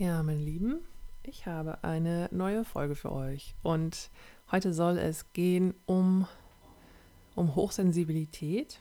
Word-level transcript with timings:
Ja, 0.00 0.22
meine 0.22 0.40
Lieben, 0.40 0.80
ich 1.22 1.44
habe 1.44 1.84
eine 1.84 2.30
neue 2.32 2.64
Folge 2.64 2.94
für 2.94 3.12
euch 3.12 3.54
und 3.62 4.08
heute 4.50 4.72
soll 4.72 4.96
es 4.96 5.34
gehen 5.34 5.74
um, 5.84 6.26
um 7.34 7.54
Hochsensibilität. 7.54 8.80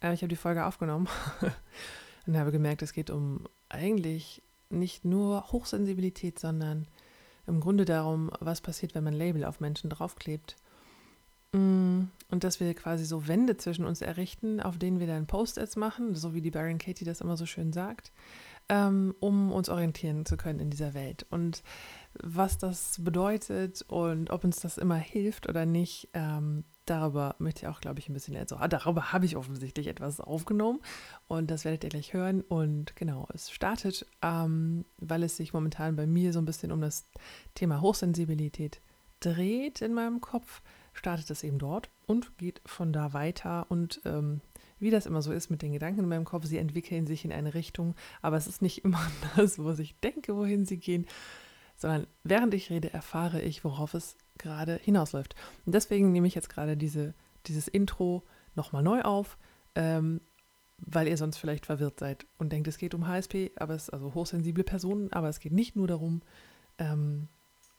Äh, 0.00 0.14
ich 0.14 0.20
habe 0.20 0.28
die 0.28 0.36
Folge 0.36 0.64
aufgenommen 0.64 1.08
und 2.28 2.38
habe 2.38 2.52
gemerkt, 2.52 2.82
es 2.82 2.92
geht 2.92 3.10
um 3.10 3.48
eigentlich 3.68 4.40
nicht 4.70 5.04
nur 5.04 5.50
Hochsensibilität, 5.50 6.38
sondern 6.38 6.86
im 7.48 7.58
Grunde 7.58 7.84
darum, 7.84 8.30
was 8.38 8.60
passiert, 8.60 8.94
wenn 8.94 9.02
man 9.02 9.14
Label 9.14 9.44
auf 9.44 9.58
Menschen 9.58 9.90
draufklebt. 9.90 10.54
Mm, 11.50 12.02
und 12.30 12.44
dass 12.44 12.60
wir 12.60 12.72
quasi 12.74 13.04
so 13.06 13.26
Wände 13.26 13.56
zwischen 13.56 13.84
uns 13.84 14.02
errichten, 14.02 14.60
auf 14.60 14.78
denen 14.78 15.00
wir 15.00 15.08
dann 15.08 15.26
Post-its 15.26 15.74
machen, 15.74 16.14
so 16.14 16.32
wie 16.32 16.42
die 16.42 16.52
Baron 16.52 16.78
Katie 16.78 17.04
das 17.04 17.22
immer 17.22 17.36
so 17.36 17.44
schön 17.44 17.72
sagt, 17.72 18.12
ähm, 18.68 19.14
um 19.20 19.52
uns 19.52 19.68
orientieren 19.68 20.26
zu 20.26 20.36
können 20.36 20.60
in 20.60 20.70
dieser 20.70 20.94
Welt. 20.94 21.26
Und 21.30 21.62
was 22.14 22.58
das 22.58 23.02
bedeutet 23.02 23.82
und 23.82 24.30
ob 24.30 24.44
uns 24.44 24.60
das 24.60 24.78
immer 24.78 24.96
hilft 24.96 25.48
oder 25.48 25.66
nicht, 25.66 26.08
ähm, 26.14 26.64
darüber 26.84 27.36
möchte 27.38 27.62
ich 27.62 27.68
auch, 27.68 27.80
glaube 27.80 28.00
ich, 28.00 28.08
ein 28.08 28.14
bisschen, 28.14 28.36
also 28.36 28.56
darüber 28.68 29.12
habe 29.12 29.26
ich 29.26 29.36
offensichtlich 29.36 29.86
etwas 29.86 30.20
aufgenommen 30.20 30.80
und 31.26 31.50
das 31.50 31.64
werdet 31.64 31.84
ihr 31.84 31.90
gleich 31.90 32.12
hören. 32.12 32.42
Und 32.42 32.96
genau, 32.96 33.28
es 33.32 33.50
startet, 33.50 34.06
ähm, 34.22 34.84
weil 34.98 35.22
es 35.22 35.36
sich 35.36 35.52
momentan 35.52 35.96
bei 35.96 36.06
mir 36.06 36.32
so 36.32 36.38
ein 36.38 36.46
bisschen 36.46 36.72
um 36.72 36.80
das 36.80 37.06
Thema 37.54 37.80
Hochsensibilität 37.80 38.80
dreht 39.20 39.82
in 39.82 39.94
meinem 39.94 40.20
Kopf 40.20 40.62
startet 40.98 41.30
es 41.30 41.42
eben 41.44 41.58
dort 41.58 41.90
und 42.06 42.36
geht 42.36 42.60
von 42.66 42.92
da 42.92 43.12
weiter. 43.12 43.66
Und 43.70 44.00
ähm, 44.04 44.40
wie 44.78 44.90
das 44.90 45.06
immer 45.06 45.22
so 45.22 45.32
ist 45.32 45.50
mit 45.50 45.62
den 45.62 45.72
Gedanken 45.72 46.00
in 46.00 46.08
meinem 46.08 46.24
Kopf, 46.24 46.44
sie 46.44 46.58
entwickeln 46.58 47.06
sich 47.06 47.24
in 47.24 47.32
eine 47.32 47.54
Richtung, 47.54 47.94
aber 48.20 48.36
es 48.36 48.46
ist 48.46 48.60
nicht 48.62 48.78
immer 48.84 49.00
das, 49.36 49.62
was 49.62 49.78
ich 49.78 49.98
denke, 50.00 50.36
wohin 50.36 50.66
sie 50.66 50.78
gehen, 50.78 51.06
sondern 51.76 52.06
während 52.24 52.52
ich 52.54 52.70
rede, 52.70 52.92
erfahre 52.92 53.40
ich, 53.40 53.64
worauf 53.64 53.94
es 53.94 54.16
gerade 54.36 54.76
hinausläuft. 54.82 55.34
Und 55.64 55.74
deswegen 55.74 56.12
nehme 56.12 56.26
ich 56.26 56.34
jetzt 56.34 56.50
gerade 56.50 56.76
diese, 56.76 57.14
dieses 57.46 57.68
Intro 57.68 58.24
nochmal 58.54 58.82
neu 58.82 59.02
auf, 59.02 59.38
ähm, 59.74 60.20
weil 60.78 61.08
ihr 61.08 61.16
sonst 61.16 61.38
vielleicht 61.38 61.66
verwirrt 61.66 61.98
seid 61.98 62.26
und 62.38 62.52
denkt, 62.52 62.68
es 62.68 62.78
geht 62.78 62.94
um 62.94 63.06
HSP, 63.06 63.52
aber 63.56 63.74
es 63.74 63.90
also 63.90 64.14
hochsensible 64.14 64.64
Personen, 64.64 65.12
aber 65.12 65.28
es 65.28 65.40
geht 65.40 65.52
nicht 65.52 65.76
nur 65.76 65.86
darum, 65.88 66.22
ähm, 66.78 67.28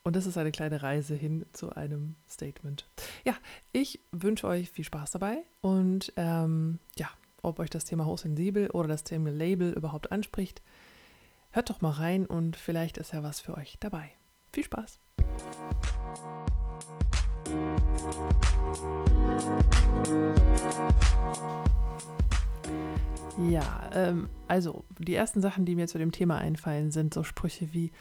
und 0.09 0.15
das 0.15 0.25
ist 0.25 0.39
eine 0.39 0.51
kleine 0.51 0.81
Reise 0.81 1.13
hin 1.13 1.45
zu 1.53 1.69
einem 1.75 2.15
Statement. 2.27 2.89
Ja, 3.25 3.35
ich 3.73 3.99
wünsche 4.11 4.47
euch 4.47 4.71
viel 4.71 4.83
Spaß 4.83 5.11
dabei 5.11 5.43
und 5.61 6.11
ähm, 6.15 6.79
ja, 6.97 7.11
ob 7.43 7.59
euch 7.59 7.69
das 7.69 7.85
Thema 7.85 8.07
hochsensibel 8.07 8.71
oder 8.71 8.87
das 8.87 9.03
Thema 9.03 9.29
Label 9.29 9.71
überhaupt 9.71 10.11
anspricht, 10.11 10.63
hört 11.51 11.69
doch 11.69 11.81
mal 11.81 11.91
rein 11.91 12.25
und 12.25 12.55
vielleicht 12.55 12.97
ist 12.97 13.13
ja 13.13 13.21
was 13.21 13.39
für 13.39 13.55
euch 13.55 13.77
dabei. 13.79 14.09
Viel 14.51 14.63
Spaß! 14.63 14.99
Ja, 23.47 23.91
ähm, 23.93 24.27
also 24.47 24.85
die 24.97 25.13
ersten 25.13 25.41
Sachen, 25.41 25.65
die 25.65 25.75
mir 25.75 25.87
zu 25.87 25.99
dem 25.99 26.11
Thema 26.11 26.39
einfallen, 26.39 26.89
sind 26.89 27.13
so 27.13 27.23
Sprüche 27.23 27.73
wie, 27.73 27.91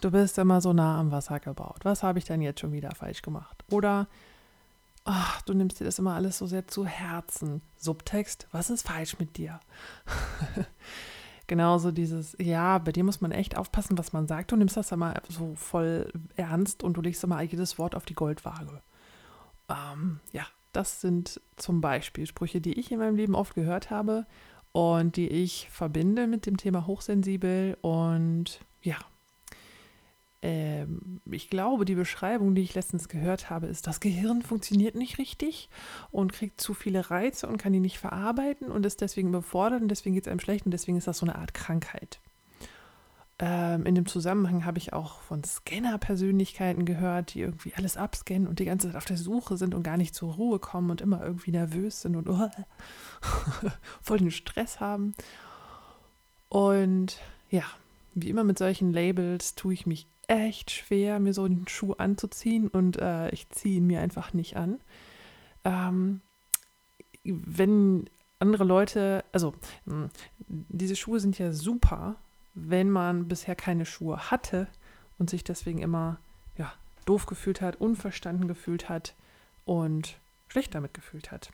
du 0.00 0.10
bist 0.10 0.38
immer 0.38 0.60
so 0.60 0.72
nah 0.72 0.98
am 0.98 1.10
Wasser 1.10 1.40
gebaut. 1.40 1.80
Was 1.84 2.02
habe 2.02 2.18
ich 2.18 2.24
denn 2.24 2.42
jetzt 2.42 2.60
schon 2.60 2.72
wieder 2.72 2.94
falsch 2.94 3.22
gemacht? 3.22 3.64
Oder 3.70 4.08
ach, 5.04 5.42
du 5.42 5.54
nimmst 5.54 5.80
dir 5.80 5.84
das 5.84 5.98
immer 5.98 6.14
alles 6.14 6.38
so 6.38 6.46
sehr 6.46 6.66
zu 6.66 6.86
Herzen. 6.86 7.62
Subtext, 7.76 8.48
was 8.52 8.70
ist 8.70 8.86
falsch 8.86 9.18
mit 9.18 9.36
dir? 9.36 9.60
Genauso 11.46 11.90
dieses, 11.90 12.36
ja, 12.38 12.78
bei 12.78 12.92
dir 12.92 13.04
muss 13.04 13.20
man 13.20 13.30
echt 13.30 13.56
aufpassen, 13.56 13.98
was 13.98 14.14
man 14.14 14.26
sagt. 14.26 14.52
Du 14.52 14.56
nimmst 14.56 14.78
das 14.78 14.92
immer 14.92 15.14
so 15.28 15.54
voll 15.56 16.10
ernst 16.36 16.82
und 16.82 16.96
du 16.96 17.02
legst 17.02 17.22
immer 17.22 17.42
jedes 17.42 17.78
Wort 17.78 17.94
auf 17.94 18.06
die 18.06 18.14
Goldwaage. 18.14 18.80
Ähm, 19.68 20.20
ja, 20.32 20.46
das 20.72 21.02
sind 21.02 21.40
zum 21.56 21.82
Beispiel 21.82 22.26
Sprüche, 22.26 22.62
die 22.62 22.78
ich 22.78 22.90
in 22.90 22.98
meinem 22.98 23.16
Leben 23.16 23.34
oft 23.34 23.54
gehört 23.54 23.90
habe 23.90 24.26
und 24.72 25.16
die 25.16 25.28
ich 25.28 25.68
verbinde 25.70 26.26
mit 26.26 26.46
dem 26.46 26.56
Thema 26.56 26.86
hochsensibel 26.86 27.76
und 27.82 28.60
ja, 28.82 28.96
ich 31.30 31.48
glaube, 31.48 31.84
die 31.86 31.94
Beschreibung, 31.94 32.54
die 32.54 32.62
ich 32.62 32.74
letztens 32.74 33.08
gehört 33.08 33.48
habe, 33.48 33.66
ist, 33.66 33.86
das 33.86 34.00
Gehirn 34.00 34.42
funktioniert 34.42 34.94
nicht 34.94 35.18
richtig 35.18 35.70
und 36.10 36.34
kriegt 36.34 36.60
zu 36.60 36.74
viele 36.74 37.10
Reize 37.10 37.46
und 37.46 37.56
kann 37.56 37.72
die 37.72 37.80
nicht 37.80 37.98
verarbeiten 37.98 38.70
und 38.70 38.84
ist 38.84 39.00
deswegen 39.00 39.28
überfordert 39.28 39.80
und 39.80 39.88
deswegen 39.88 40.14
geht 40.14 40.26
es 40.26 40.30
einem 40.30 40.40
schlecht 40.40 40.66
und 40.66 40.72
deswegen 40.72 40.98
ist 40.98 41.06
das 41.06 41.18
so 41.18 41.26
eine 41.26 41.36
Art 41.36 41.54
Krankheit. 41.54 42.20
Ähm, 43.38 43.86
in 43.86 43.94
dem 43.94 44.06
Zusammenhang 44.06 44.64
habe 44.64 44.78
ich 44.78 44.92
auch 44.92 45.22
von 45.22 45.42
Scanner-Persönlichkeiten 45.42 46.84
gehört, 46.84 47.34
die 47.34 47.40
irgendwie 47.40 47.72
alles 47.74 47.96
abscannen 47.96 48.46
und 48.46 48.58
die 48.58 48.66
ganze 48.66 48.88
Zeit 48.88 48.96
auf 48.96 49.06
der 49.06 49.16
Suche 49.16 49.56
sind 49.56 49.74
und 49.74 49.82
gar 49.82 49.96
nicht 49.96 50.14
zur 50.14 50.34
Ruhe 50.34 50.58
kommen 50.58 50.90
und 50.90 51.00
immer 51.00 51.24
irgendwie 51.24 51.52
nervös 51.52 52.02
sind 52.02 52.16
und 52.16 52.28
oh, 52.28 52.50
voll 54.02 54.18
den 54.18 54.30
Stress 54.30 54.78
haben. 54.78 55.14
Und 56.48 57.18
ja, 57.50 57.64
wie 58.14 58.30
immer 58.30 58.44
mit 58.44 58.58
solchen 58.58 58.92
Labels 58.92 59.54
tue 59.54 59.74
ich 59.74 59.86
mich 59.86 60.06
echt 60.26 60.70
schwer, 60.70 61.18
mir 61.20 61.34
so 61.34 61.44
einen 61.44 61.68
Schuh 61.68 61.92
anzuziehen 61.94 62.68
und 62.68 62.98
äh, 63.00 63.28
ich 63.30 63.48
ziehe 63.50 63.76
ihn 63.76 63.86
mir 63.86 64.00
einfach 64.00 64.32
nicht 64.32 64.56
an. 64.56 64.80
Ähm, 65.64 66.20
wenn 67.24 68.08
andere 68.38 68.64
Leute, 68.64 69.24
also 69.32 69.54
mh, 69.86 69.94
hm, 69.94 70.10
diese 70.48 70.96
Schuhe 70.96 71.20
sind 71.20 71.38
ja 71.38 71.52
super, 71.52 72.16
wenn 72.54 72.90
man 72.90 73.28
bisher 73.28 73.56
keine 73.56 73.86
Schuhe 73.86 74.30
hatte 74.30 74.68
und 75.18 75.30
sich 75.30 75.44
deswegen 75.44 75.80
immer 75.80 76.18
ja, 76.56 76.72
doof 77.04 77.26
gefühlt 77.26 77.60
hat, 77.60 77.76
unverstanden 77.76 78.48
gefühlt 78.48 78.88
hat 78.88 79.14
und 79.64 80.18
schlecht 80.48 80.74
damit 80.74 80.94
gefühlt 80.94 81.32
hat. 81.32 81.50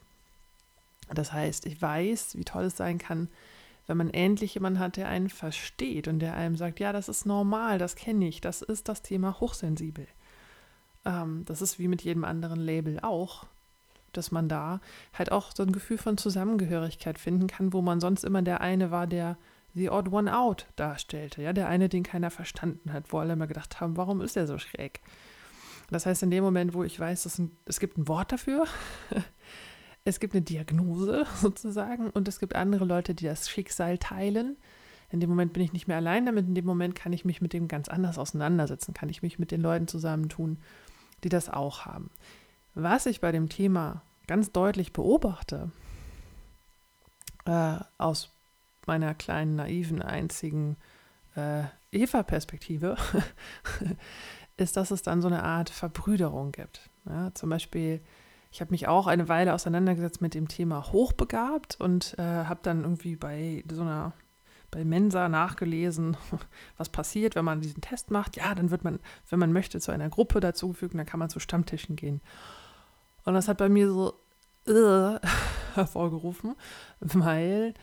Das 1.12 1.32
heißt, 1.32 1.66
ich 1.66 1.80
weiß, 1.80 2.36
wie 2.36 2.44
toll 2.44 2.64
es 2.64 2.76
sein 2.76 2.98
kann, 2.98 3.28
wenn 3.90 3.96
man 3.96 4.10
endlich 4.10 4.54
jemanden 4.54 4.78
hat, 4.78 4.96
der 4.96 5.08
einen 5.08 5.28
versteht 5.28 6.06
und 6.06 6.20
der 6.20 6.36
einem 6.36 6.54
sagt, 6.54 6.78
ja, 6.78 6.92
das 6.92 7.08
ist 7.08 7.26
normal, 7.26 7.76
das 7.76 7.96
kenne 7.96 8.28
ich, 8.28 8.40
das 8.40 8.62
ist 8.62 8.88
das 8.88 9.02
Thema 9.02 9.40
hochsensibel. 9.40 10.06
Ähm, 11.04 11.44
das 11.44 11.60
ist 11.60 11.80
wie 11.80 11.88
mit 11.88 12.02
jedem 12.02 12.22
anderen 12.22 12.60
Label 12.60 13.00
auch, 13.02 13.46
dass 14.12 14.30
man 14.30 14.48
da 14.48 14.80
halt 15.12 15.32
auch 15.32 15.50
so 15.52 15.64
ein 15.64 15.72
Gefühl 15.72 15.98
von 15.98 16.16
Zusammengehörigkeit 16.16 17.18
finden 17.18 17.48
kann, 17.48 17.72
wo 17.72 17.82
man 17.82 17.98
sonst 17.98 18.22
immer 18.22 18.42
der 18.42 18.60
eine 18.60 18.92
war, 18.92 19.08
der 19.08 19.36
the 19.74 19.90
odd 19.90 20.12
one 20.12 20.32
out 20.32 20.66
darstellte, 20.76 21.42
ja, 21.42 21.52
der 21.52 21.66
eine, 21.66 21.88
den 21.88 22.04
keiner 22.04 22.30
verstanden 22.30 22.92
hat, 22.92 23.12
wo 23.12 23.18
alle 23.18 23.32
immer 23.32 23.48
gedacht 23.48 23.80
haben, 23.80 23.96
warum 23.96 24.20
ist 24.20 24.36
er 24.36 24.46
so 24.46 24.56
schräg? 24.58 25.00
Das 25.90 26.06
heißt, 26.06 26.22
in 26.22 26.30
dem 26.30 26.44
Moment, 26.44 26.74
wo 26.74 26.84
ich 26.84 27.00
weiß, 27.00 27.26
ein, 27.40 27.56
es 27.64 27.80
gibt 27.80 27.98
ein 27.98 28.06
Wort 28.06 28.30
dafür, 28.30 28.66
es 30.04 30.20
gibt 30.20 30.34
eine 30.34 30.42
Diagnose 30.42 31.26
sozusagen 31.40 32.10
und 32.10 32.28
es 32.28 32.38
gibt 32.38 32.54
andere 32.54 32.84
Leute, 32.84 33.14
die 33.14 33.24
das 33.24 33.48
Schicksal 33.48 33.98
teilen. 33.98 34.56
In 35.10 35.20
dem 35.20 35.28
Moment 35.28 35.52
bin 35.52 35.62
ich 35.62 35.72
nicht 35.72 35.88
mehr 35.88 35.96
allein 35.96 36.26
damit, 36.26 36.46
in 36.46 36.54
dem 36.54 36.64
Moment 36.64 36.94
kann 36.94 37.12
ich 37.12 37.24
mich 37.24 37.40
mit 37.40 37.52
dem 37.52 37.66
ganz 37.66 37.88
anders 37.88 38.16
auseinandersetzen, 38.16 38.94
kann 38.94 39.08
ich 39.08 39.22
mich 39.22 39.38
mit 39.38 39.50
den 39.50 39.60
Leuten 39.60 39.88
zusammentun, 39.88 40.58
die 41.24 41.28
das 41.28 41.48
auch 41.48 41.84
haben. 41.84 42.10
Was 42.74 43.06
ich 43.06 43.20
bei 43.20 43.32
dem 43.32 43.48
Thema 43.48 44.02
ganz 44.28 44.52
deutlich 44.52 44.92
beobachte, 44.92 45.72
äh, 47.44 47.78
aus 47.98 48.30
meiner 48.86 49.14
kleinen, 49.14 49.56
naiven, 49.56 50.00
einzigen 50.00 50.76
äh, 51.34 51.64
Eva-Perspektive, 51.90 52.96
ist, 54.56 54.76
dass 54.76 54.92
es 54.92 55.02
dann 55.02 55.22
so 55.22 55.28
eine 55.28 55.42
Art 55.42 55.70
Verbrüderung 55.70 56.52
gibt. 56.52 56.88
Ja, 57.06 57.34
zum 57.34 57.50
Beispiel 57.50 58.00
ich 58.50 58.60
habe 58.60 58.72
mich 58.72 58.88
auch 58.88 59.06
eine 59.06 59.28
Weile 59.28 59.54
auseinandergesetzt 59.54 60.20
mit 60.20 60.34
dem 60.34 60.48
Thema 60.48 60.92
hochbegabt 60.92 61.76
und 61.80 62.16
äh, 62.18 62.22
habe 62.22 62.60
dann 62.62 62.82
irgendwie 62.82 63.16
bei 63.16 63.64
so 63.70 63.82
einer 63.82 64.12
bei 64.70 64.84
Mensa 64.84 65.28
nachgelesen, 65.28 66.16
was 66.76 66.88
passiert, 66.88 67.34
wenn 67.34 67.44
man 67.44 67.60
diesen 67.60 67.80
Test 67.80 68.10
macht. 68.10 68.36
Ja, 68.36 68.54
dann 68.54 68.70
wird 68.70 68.84
man, 68.84 69.00
wenn 69.28 69.38
man 69.38 69.52
möchte, 69.52 69.80
zu 69.80 69.92
einer 69.92 70.08
Gruppe 70.08 70.40
dazugefügt 70.40 70.94
und 70.94 70.98
dann 70.98 71.06
kann 71.06 71.20
man 71.20 71.30
zu 71.30 71.40
Stammtischen 71.40 71.96
gehen. 71.96 72.20
Und 73.24 73.34
das 73.34 73.48
hat 73.48 73.58
bei 73.58 73.68
mir 73.68 73.88
so 73.88 74.14
äh, 74.66 75.18
hervorgerufen, 75.74 76.54
weil, 77.00 77.74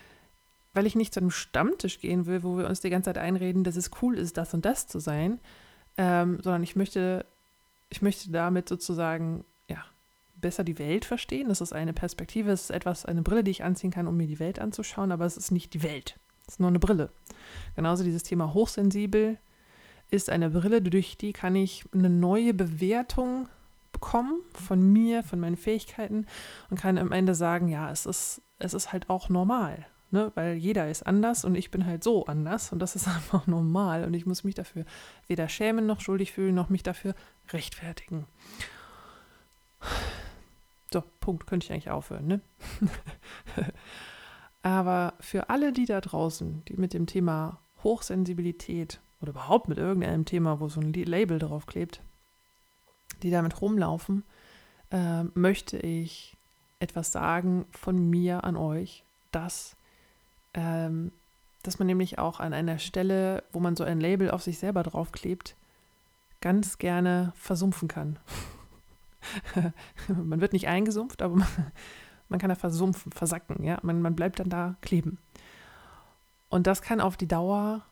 weil 0.73 0.85
ich 0.85 0.95
nicht 0.95 1.13
zu 1.13 1.19
einem 1.19 1.31
Stammtisch 1.31 1.99
gehen 1.99 2.25
will, 2.25 2.43
wo 2.43 2.57
wir 2.57 2.67
uns 2.67 2.81
die 2.81 2.89
ganze 2.89 3.09
Zeit 3.09 3.17
einreden, 3.17 3.63
dass 3.63 3.75
es 3.75 3.91
cool 4.01 4.17
ist, 4.17 4.37
das 4.37 4.53
und 4.53 4.65
das 4.65 4.87
zu 4.87 4.99
sein, 4.99 5.39
ähm, 5.97 6.39
sondern 6.41 6.63
ich 6.63 6.75
möchte, 6.75 7.25
ich 7.89 8.01
möchte 8.01 8.31
damit 8.31 8.69
sozusagen 8.69 9.43
besser 10.39 10.63
die 10.63 10.79
Welt 10.79 11.05
verstehen. 11.05 11.49
Das 11.49 11.61
ist 11.61 11.73
eine 11.73 11.93
Perspektive, 11.93 12.51
es 12.51 12.63
ist 12.63 12.71
etwas, 12.71 13.05
eine 13.05 13.21
Brille, 13.21 13.43
die 13.43 13.51
ich 13.51 13.63
anziehen 13.63 13.91
kann, 13.91 14.07
um 14.07 14.17
mir 14.17 14.27
die 14.27 14.39
Welt 14.39 14.59
anzuschauen, 14.59 15.11
aber 15.11 15.25
es 15.25 15.37
ist 15.37 15.51
nicht 15.51 15.73
die 15.73 15.83
Welt. 15.83 16.19
Es 16.47 16.55
ist 16.55 16.59
nur 16.59 16.69
eine 16.69 16.79
Brille. 16.79 17.09
Genauso 17.75 18.03
dieses 18.03 18.23
Thema 18.23 18.53
hochsensibel 18.53 19.37
ist 20.09 20.29
eine 20.29 20.49
Brille, 20.49 20.81
durch 20.81 21.17
die 21.17 21.33
kann 21.33 21.55
ich 21.55 21.83
eine 21.93 22.09
neue 22.09 22.53
Bewertung 22.53 23.49
bekommen 23.91 24.41
von 24.53 24.81
mir, 24.93 25.23
von 25.23 25.39
meinen 25.39 25.57
Fähigkeiten 25.57 26.25
und 26.69 26.79
kann 26.79 26.97
am 26.97 27.11
Ende 27.11 27.35
sagen, 27.35 27.67
ja, 27.67 27.91
es 27.91 28.05
ist, 28.05 28.41
es 28.59 28.73
ist 28.73 28.93
halt 28.93 29.09
auch 29.09 29.29
normal. 29.29 29.85
ne? 30.11 30.31
weil 30.35 30.53
jeder 30.55 30.89
ist 30.89 31.05
anders 31.05 31.43
und 31.43 31.55
ich 31.55 31.71
bin 31.71 31.85
halt 31.85 32.03
so 32.03 32.25
anders 32.25 32.71
und 32.71 32.79
das 32.79 32.95
ist 32.95 33.07
einfach 33.07 33.47
normal 33.47 34.03
und 34.05 34.13
ich 34.13 34.25
muss 34.25 34.43
mich 34.43 34.55
dafür 34.55 34.85
weder 35.27 35.49
schämen 35.49 35.85
noch 35.85 35.99
schuldig 35.99 36.31
fühlen 36.31 36.55
noch 36.55 36.69
mich 36.69 36.83
dafür 36.83 37.15
rechtfertigen. 37.49 38.25
So, 40.91 41.03
Punkt, 41.19 41.47
könnte 41.47 41.65
ich 41.65 41.71
eigentlich 41.71 41.89
aufhören, 41.89 42.27
ne? 42.27 42.41
Aber 44.61 45.13
für 45.19 45.49
alle 45.49 45.71
die 45.71 45.85
da 45.85 46.01
draußen, 46.01 46.63
die 46.67 46.75
mit 46.77 46.93
dem 46.93 47.05
Thema 47.05 47.59
Hochsensibilität 47.83 48.99
oder 49.21 49.31
überhaupt 49.31 49.67
mit 49.67 49.77
irgendeinem 49.77 50.25
Thema, 50.25 50.59
wo 50.59 50.69
so 50.69 50.81
ein 50.81 50.93
Label 50.93 51.39
drauf 51.39 51.65
klebt, 51.65 52.01
die 53.23 53.31
damit 53.31 53.61
rumlaufen, 53.61 54.23
äh, 54.91 55.23
möchte 55.33 55.77
ich 55.77 56.35
etwas 56.79 57.11
sagen 57.11 57.65
von 57.71 58.09
mir 58.09 58.43
an 58.43 58.55
euch, 58.55 59.03
dass, 59.31 59.75
ähm, 60.53 61.11
dass 61.63 61.79
man 61.79 61.87
nämlich 61.87 62.19
auch 62.19 62.39
an 62.39 62.53
einer 62.53 62.79
Stelle, 62.79 63.43
wo 63.51 63.59
man 63.59 63.75
so 63.75 63.83
ein 63.83 63.99
Label 63.99 64.31
auf 64.31 64.43
sich 64.43 64.59
selber 64.59 64.83
draufklebt, 64.83 65.55
ganz 66.41 66.77
gerne 66.77 67.33
versumpfen 67.35 67.87
kann. 67.87 68.19
man 70.07 70.41
wird 70.41 70.53
nicht 70.53 70.67
eingesumpft, 70.67 71.21
aber 71.21 71.35
man, 71.35 71.47
man 72.29 72.39
kann 72.39 72.49
da 72.49 72.55
versumpfen, 72.55 73.11
versacken, 73.11 73.63
ja. 73.63 73.79
Man, 73.81 74.01
man 74.01 74.15
bleibt 74.15 74.39
dann 74.39 74.49
da 74.49 74.75
kleben. 74.81 75.17
Und 76.49 76.67
das 76.67 76.81
kann 76.81 77.01
auf 77.01 77.17
die 77.17 77.27
Dauer 77.27 77.83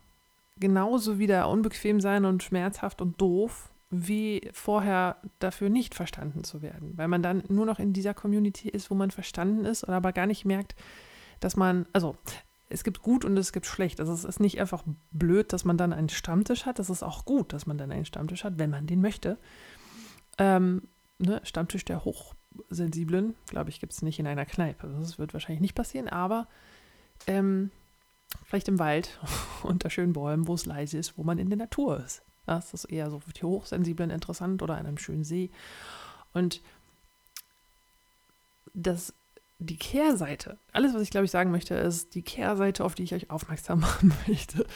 genauso 0.58 1.18
wieder 1.18 1.48
unbequem 1.48 2.00
sein 2.00 2.24
und 2.24 2.42
schmerzhaft 2.42 3.02
und 3.02 3.20
doof, 3.20 3.70
wie 3.90 4.48
vorher 4.52 5.16
dafür 5.38 5.68
nicht 5.68 5.94
verstanden 5.94 6.44
zu 6.44 6.62
werden, 6.62 6.94
weil 6.96 7.08
man 7.08 7.22
dann 7.22 7.44
nur 7.48 7.66
noch 7.66 7.78
in 7.78 7.92
dieser 7.92 8.14
Community 8.14 8.68
ist, 8.68 8.90
wo 8.90 8.94
man 8.94 9.10
verstanden 9.10 9.64
ist 9.64 9.84
und 9.84 9.94
aber 9.94 10.12
gar 10.12 10.26
nicht 10.26 10.44
merkt, 10.44 10.74
dass 11.40 11.56
man, 11.56 11.86
also 11.92 12.16
es 12.68 12.82
gibt 12.82 13.02
gut 13.02 13.24
und 13.24 13.36
es 13.36 13.52
gibt 13.52 13.66
schlecht. 13.66 14.00
Also 14.00 14.12
es 14.12 14.24
ist 14.24 14.40
nicht 14.40 14.60
einfach 14.60 14.82
blöd, 15.12 15.52
dass 15.52 15.64
man 15.64 15.76
dann 15.76 15.92
einen 15.92 16.08
Stammtisch 16.08 16.66
hat. 16.66 16.78
Es 16.78 16.90
ist 16.90 17.04
auch 17.04 17.24
gut, 17.24 17.52
dass 17.52 17.66
man 17.66 17.78
dann 17.78 17.92
einen 17.92 18.04
Stammtisch 18.04 18.42
hat, 18.42 18.58
wenn 18.58 18.70
man 18.70 18.86
den 18.86 19.00
möchte. 19.00 19.38
Ähm, 20.38 20.82
ne, 21.18 21.40
Stammtisch 21.44 21.84
der 21.84 22.04
Hochsensiblen, 22.04 23.34
glaube 23.46 23.70
ich, 23.70 23.80
gibt 23.80 23.92
es 23.92 24.02
nicht 24.02 24.18
in 24.18 24.26
einer 24.26 24.46
Kneipe. 24.46 24.88
Das 25.00 25.18
wird 25.18 25.32
wahrscheinlich 25.32 25.60
nicht 25.60 25.74
passieren, 25.74 26.08
aber 26.08 26.46
ähm, 27.26 27.70
vielleicht 28.44 28.68
im 28.68 28.78
Wald 28.78 29.18
unter 29.62 29.90
schönen 29.90 30.12
Bäumen, 30.12 30.46
wo 30.46 30.54
es 30.54 30.66
leise 30.66 30.98
ist, 30.98 31.18
wo 31.18 31.22
man 31.22 31.38
in 31.38 31.48
der 31.48 31.58
Natur 31.58 32.02
ist. 32.04 32.22
Das 32.46 32.72
ist 32.74 32.84
eher 32.84 33.10
so 33.10 33.18
für 33.18 33.32
die 33.32 33.42
Hochsensiblen 33.42 34.10
interessant 34.10 34.62
oder 34.62 34.76
an 34.76 34.86
einem 34.86 34.98
schönen 34.98 35.24
See. 35.24 35.50
Und 36.32 36.60
das, 38.72 39.12
die 39.58 39.78
Kehrseite, 39.78 40.58
alles, 40.72 40.92
was 40.92 41.00
ich 41.00 41.10
glaube 41.10 41.24
ich 41.24 41.30
sagen 41.30 41.50
möchte, 41.50 41.74
ist 41.74 42.14
die 42.14 42.22
Kehrseite, 42.22 42.84
auf 42.84 42.94
die 42.94 43.04
ich 43.04 43.14
euch 43.14 43.30
aufmerksam 43.30 43.80
machen 43.80 44.12
möchte. 44.26 44.66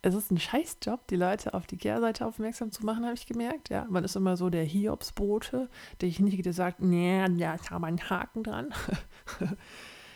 Es 0.00 0.14
ist 0.14 0.30
ein 0.30 0.38
Scheißjob, 0.38 1.06
die 1.08 1.16
Leute 1.16 1.52
auf 1.52 1.66
die 1.66 1.76
Kehrseite 1.76 2.24
aufmerksam 2.24 2.72
zu 2.72 2.84
machen, 2.84 3.04
habe 3.04 3.14
ich 3.14 3.26
gemerkt. 3.26 3.68
Ja, 3.68 3.86
man 3.90 4.04
ist 4.04 4.16
immer 4.16 4.36
so 4.36 4.48
der 4.48 4.64
Hiobsbote, 4.64 5.68
der 6.00 6.08
ich 6.08 6.20
nicht 6.20 6.52
sagt, 6.54 6.80
nee, 6.80 7.26
da 7.38 7.54
ist 7.54 7.70
aber 7.70 7.86
ein 7.86 8.10
Haken 8.10 8.42
dran. 8.42 8.72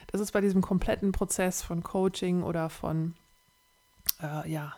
Das 0.09 0.21
ist 0.21 0.31
bei 0.31 0.41
diesem 0.41 0.63
kompletten 0.63 1.11
Prozess 1.11 1.61
von 1.61 1.83
Coaching 1.83 2.45
oder 2.45 2.71
von, 2.71 3.15
äh, 4.23 4.49
ja, 4.49 4.77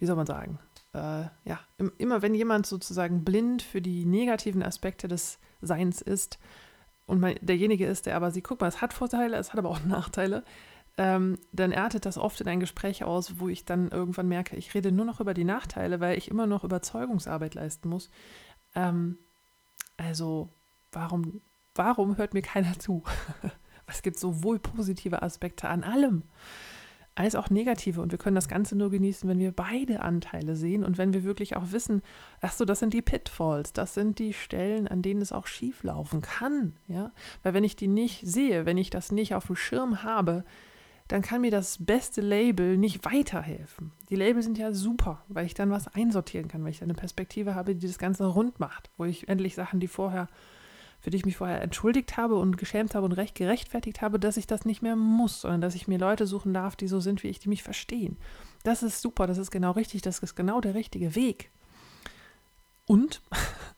wie 0.00 0.06
soll 0.06 0.16
man 0.16 0.26
sagen, 0.26 0.58
äh, 0.92 1.26
ja, 1.44 1.60
immer 1.98 2.20
wenn 2.20 2.34
jemand 2.34 2.66
sozusagen 2.66 3.22
blind 3.22 3.62
für 3.62 3.80
die 3.80 4.04
negativen 4.04 4.64
Aspekte 4.64 5.06
des 5.06 5.38
Seins 5.62 6.02
ist 6.02 6.40
und 7.10 7.20
man, 7.20 7.34
derjenige 7.40 7.86
ist, 7.86 8.06
der 8.06 8.16
aber 8.16 8.30
sieht, 8.30 8.44
guck 8.44 8.60
mal, 8.60 8.68
es 8.68 8.80
hat 8.80 8.92
Vorteile, 8.92 9.36
es 9.36 9.52
hat 9.52 9.58
aber 9.58 9.70
auch 9.70 9.80
Nachteile, 9.84 10.44
ähm, 10.96 11.38
dann 11.52 11.72
artet 11.72 12.06
das 12.06 12.18
oft 12.18 12.40
in 12.40 12.48
ein 12.48 12.60
Gespräch 12.60 13.04
aus, 13.04 13.38
wo 13.38 13.48
ich 13.48 13.64
dann 13.64 13.88
irgendwann 13.88 14.28
merke, 14.28 14.56
ich 14.56 14.74
rede 14.74 14.92
nur 14.92 15.04
noch 15.04 15.20
über 15.20 15.34
die 15.34 15.44
Nachteile, 15.44 16.00
weil 16.00 16.18
ich 16.18 16.30
immer 16.30 16.46
noch 16.46 16.64
Überzeugungsarbeit 16.64 17.54
leisten 17.54 17.88
muss. 17.88 18.10
Ähm, 18.74 19.18
also, 19.96 20.50
warum, 20.92 21.40
warum 21.74 22.16
hört 22.16 22.34
mir 22.34 22.42
keiner 22.42 22.78
zu? 22.78 23.02
es 23.86 24.02
gibt 24.02 24.18
sowohl 24.18 24.58
positive 24.58 25.22
Aspekte 25.22 25.68
an 25.68 25.84
allem 25.84 26.22
als 27.14 27.34
auch 27.34 27.50
negative. 27.50 28.00
Und 28.00 28.12
wir 28.12 28.18
können 28.18 28.36
das 28.36 28.48
Ganze 28.48 28.76
nur 28.76 28.90
genießen, 28.90 29.28
wenn 29.28 29.38
wir 29.38 29.52
beide 29.52 30.00
Anteile 30.00 30.56
sehen 30.56 30.84
und 30.84 30.98
wenn 30.98 31.12
wir 31.12 31.24
wirklich 31.24 31.56
auch 31.56 31.72
wissen, 31.72 32.02
ach 32.40 32.52
so, 32.52 32.64
das 32.64 32.78
sind 32.78 32.94
die 32.94 33.02
Pitfalls, 33.02 33.72
das 33.72 33.94
sind 33.94 34.18
die 34.18 34.32
Stellen, 34.32 34.88
an 34.88 35.02
denen 35.02 35.20
es 35.20 35.32
auch 35.32 35.46
schief 35.46 35.82
laufen 35.82 36.20
kann. 36.20 36.76
Ja? 36.88 37.12
Weil 37.42 37.54
wenn 37.54 37.64
ich 37.64 37.76
die 37.76 37.88
nicht 37.88 38.26
sehe, 38.26 38.66
wenn 38.66 38.78
ich 38.78 38.90
das 38.90 39.12
nicht 39.12 39.34
auf 39.34 39.46
dem 39.46 39.56
Schirm 39.56 40.02
habe, 40.02 40.44
dann 41.08 41.22
kann 41.22 41.40
mir 41.40 41.50
das 41.50 41.84
beste 41.84 42.20
Label 42.20 42.76
nicht 42.76 43.04
weiterhelfen. 43.04 43.90
Die 44.10 44.16
Label 44.16 44.42
sind 44.42 44.58
ja 44.58 44.72
super, 44.72 45.24
weil 45.26 45.44
ich 45.44 45.54
dann 45.54 45.70
was 45.70 45.88
einsortieren 45.88 46.46
kann, 46.46 46.62
weil 46.62 46.70
ich 46.70 46.78
dann 46.78 46.88
eine 46.88 46.98
Perspektive 46.98 47.56
habe, 47.56 47.74
die 47.74 47.88
das 47.88 47.98
Ganze 47.98 48.26
rund 48.26 48.60
macht, 48.60 48.90
wo 48.96 49.04
ich 49.04 49.28
endlich 49.28 49.56
Sachen, 49.56 49.80
die 49.80 49.88
vorher 49.88 50.28
für 51.00 51.10
die 51.10 51.16
ich 51.16 51.24
mich 51.24 51.36
vorher 51.36 51.62
entschuldigt 51.62 52.16
habe 52.16 52.36
und 52.36 52.58
geschämt 52.58 52.94
habe 52.94 53.06
und 53.06 53.12
recht 53.12 53.34
gerechtfertigt 53.34 54.02
habe, 54.02 54.18
dass 54.20 54.36
ich 54.36 54.46
das 54.46 54.64
nicht 54.64 54.82
mehr 54.82 54.96
muss, 54.96 55.40
sondern 55.40 55.60
dass 55.60 55.74
ich 55.74 55.88
mir 55.88 55.98
Leute 55.98 56.26
suchen 56.26 56.52
darf, 56.52 56.76
die 56.76 56.88
so 56.88 57.00
sind 57.00 57.22
wie 57.22 57.28
ich, 57.28 57.38
die 57.38 57.48
mich 57.48 57.62
verstehen. 57.62 58.16
Das 58.62 58.82
ist 58.82 59.00
super, 59.00 59.26
das 59.26 59.38
ist 59.38 59.50
genau 59.50 59.72
richtig, 59.72 60.02
das 60.02 60.18
ist 60.18 60.36
genau 60.36 60.60
der 60.60 60.74
richtige 60.74 61.14
Weg. 61.14 61.50
Und 62.86 63.22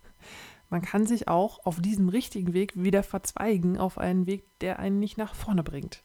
man 0.70 0.82
kann 0.82 1.06
sich 1.06 1.28
auch 1.28 1.64
auf 1.64 1.80
diesem 1.80 2.08
richtigen 2.08 2.52
Weg 2.52 2.72
wieder 2.74 3.02
verzweigen 3.02 3.78
auf 3.78 3.98
einen 3.98 4.26
Weg, 4.26 4.44
der 4.60 4.80
einen 4.80 4.98
nicht 4.98 5.16
nach 5.16 5.34
vorne 5.34 5.62
bringt. 5.62 6.02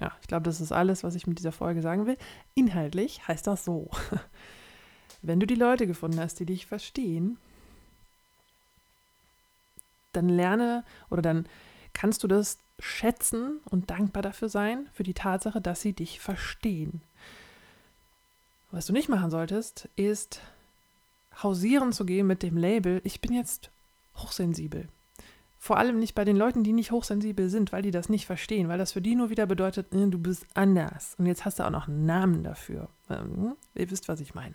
Ja, 0.00 0.12
ich 0.20 0.28
glaube, 0.28 0.44
das 0.44 0.60
ist 0.60 0.72
alles, 0.72 1.04
was 1.04 1.14
ich 1.14 1.26
mit 1.26 1.38
dieser 1.38 1.52
Folge 1.52 1.82
sagen 1.82 2.06
will. 2.06 2.16
Inhaltlich 2.54 3.26
heißt 3.28 3.46
das 3.46 3.64
so. 3.64 3.90
Wenn 5.22 5.40
du 5.40 5.46
die 5.46 5.54
Leute 5.54 5.86
gefunden 5.86 6.18
hast, 6.18 6.40
die 6.40 6.46
dich 6.46 6.66
verstehen, 6.66 7.38
dann 10.12 10.28
lerne 10.28 10.84
oder 11.10 11.22
dann 11.22 11.46
kannst 11.92 12.22
du 12.22 12.28
das 12.28 12.58
schätzen 12.78 13.60
und 13.70 13.90
dankbar 13.90 14.22
dafür 14.22 14.48
sein, 14.48 14.88
für 14.92 15.02
die 15.02 15.14
Tatsache, 15.14 15.60
dass 15.60 15.80
sie 15.80 15.92
dich 15.92 16.20
verstehen. 16.20 17.02
Was 18.70 18.86
du 18.86 18.92
nicht 18.92 19.08
machen 19.08 19.30
solltest, 19.30 19.88
ist 19.96 20.40
hausieren 21.42 21.92
zu 21.92 22.04
gehen 22.04 22.26
mit 22.26 22.42
dem 22.42 22.56
Label, 22.56 23.00
ich 23.04 23.20
bin 23.20 23.32
jetzt 23.32 23.70
hochsensibel. 24.16 24.88
Vor 25.58 25.76
allem 25.76 25.98
nicht 25.98 26.14
bei 26.14 26.24
den 26.24 26.36
Leuten, 26.36 26.64
die 26.64 26.72
nicht 26.72 26.90
hochsensibel 26.90 27.50
sind, 27.50 27.70
weil 27.70 27.82
die 27.82 27.90
das 27.90 28.08
nicht 28.08 28.24
verstehen, 28.24 28.68
weil 28.68 28.78
das 28.78 28.92
für 28.92 29.02
die 29.02 29.14
nur 29.14 29.28
wieder 29.28 29.46
bedeutet, 29.46 29.92
äh, 29.92 30.06
du 30.06 30.18
bist 30.18 30.46
anders. 30.54 31.14
Und 31.18 31.26
jetzt 31.26 31.44
hast 31.44 31.58
du 31.58 31.64
auch 31.64 31.70
noch 31.70 31.86
einen 31.86 32.06
Namen 32.06 32.42
dafür. 32.42 32.88
Ähm, 33.10 33.56
ihr 33.74 33.90
wisst, 33.90 34.08
was 34.08 34.20
ich 34.20 34.34
meine. 34.34 34.54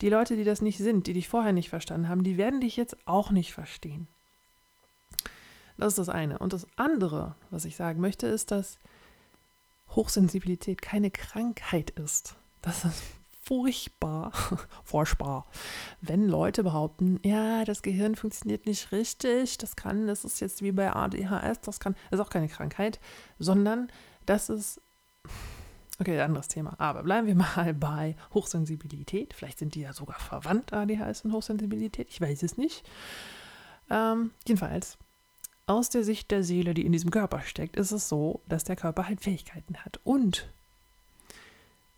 Die 0.00 0.08
Leute, 0.08 0.36
die 0.36 0.44
das 0.44 0.62
nicht 0.62 0.78
sind, 0.78 1.08
die 1.08 1.12
dich 1.12 1.28
vorher 1.28 1.52
nicht 1.52 1.70
verstanden 1.70 2.08
haben, 2.08 2.22
die 2.22 2.36
werden 2.36 2.60
dich 2.60 2.76
jetzt 2.76 2.96
auch 3.04 3.32
nicht 3.32 3.52
verstehen. 3.52 4.06
Das 5.78 5.92
ist 5.92 5.98
das 5.98 6.08
eine. 6.08 6.38
Und 6.38 6.52
das 6.52 6.66
andere, 6.76 7.36
was 7.50 7.64
ich 7.64 7.76
sagen 7.76 8.00
möchte, 8.00 8.26
ist, 8.26 8.50
dass 8.50 8.78
Hochsensibilität 9.90 10.82
keine 10.82 11.10
Krankheit 11.10 11.90
ist. 11.90 12.34
Das 12.60 12.84
ist 12.84 13.02
furchtbar, 13.42 14.32
furchtbar, 14.84 15.46
wenn 16.02 16.28
Leute 16.28 16.62
behaupten, 16.62 17.18
ja, 17.24 17.64
das 17.64 17.80
Gehirn 17.80 18.14
funktioniert 18.14 18.66
nicht 18.66 18.92
richtig, 18.92 19.56
das 19.56 19.74
kann, 19.74 20.06
das 20.06 20.24
ist 20.24 20.40
jetzt 20.40 20.60
wie 20.60 20.72
bei 20.72 20.92
ADHS, 20.92 21.60
das 21.62 21.80
kann, 21.80 21.94
das 22.10 22.20
ist 22.20 22.26
auch 22.26 22.30
keine 22.30 22.48
Krankheit, 22.48 23.00
sondern 23.38 23.88
das 24.26 24.50
ist, 24.50 24.82
okay, 25.98 26.20
anderes 26.20 26.48
Thema, 26.48 26.74
aber 26.78 27.02
bleiben 27.02 27.26
wir 27.26 27.36
mal 27.36 27.72
bei 27.80 28.16
Hochsensibilität, 28.34 29.32
vielleicht 29.32 29.58
sind 29.58 29.74
die 29.74 29.80
ja 29.80 29.94
sogar 29.94 30.18
verwandt, 30.18 30.74
ADHS 30.74 31.22
und 31.22 31.32
Hochsensibilität, 31.32 32.08
ich 32.10 32.20
weiß 32.20 32.42
es 32.42 32.58
nicht. 32.58 32.86
Ähm, 33.88 34.32
jedenfalls, 34.46 34.98
aus 35.68 35.90
der 35.90 36.02
Sicht 36.02 36.30
der 36.30 36.42
Seele, 36.42 36.74
die 36.74 36.86
in 36.86 36.92
diesem 36.92 37.10
Körper 37.10 37.42
steckt, 37.42 37.76
ist 37.76 37.92
es 37.92 38.08
so, 38.08 38.40
dass 38.48 38.64
der 38.64 38.76
Körper 38.76 39.06
halt 39.06 39.20
Fähigkeiten 39.20 39.76
hat. 39.78 40.00
Und 40.02 40.48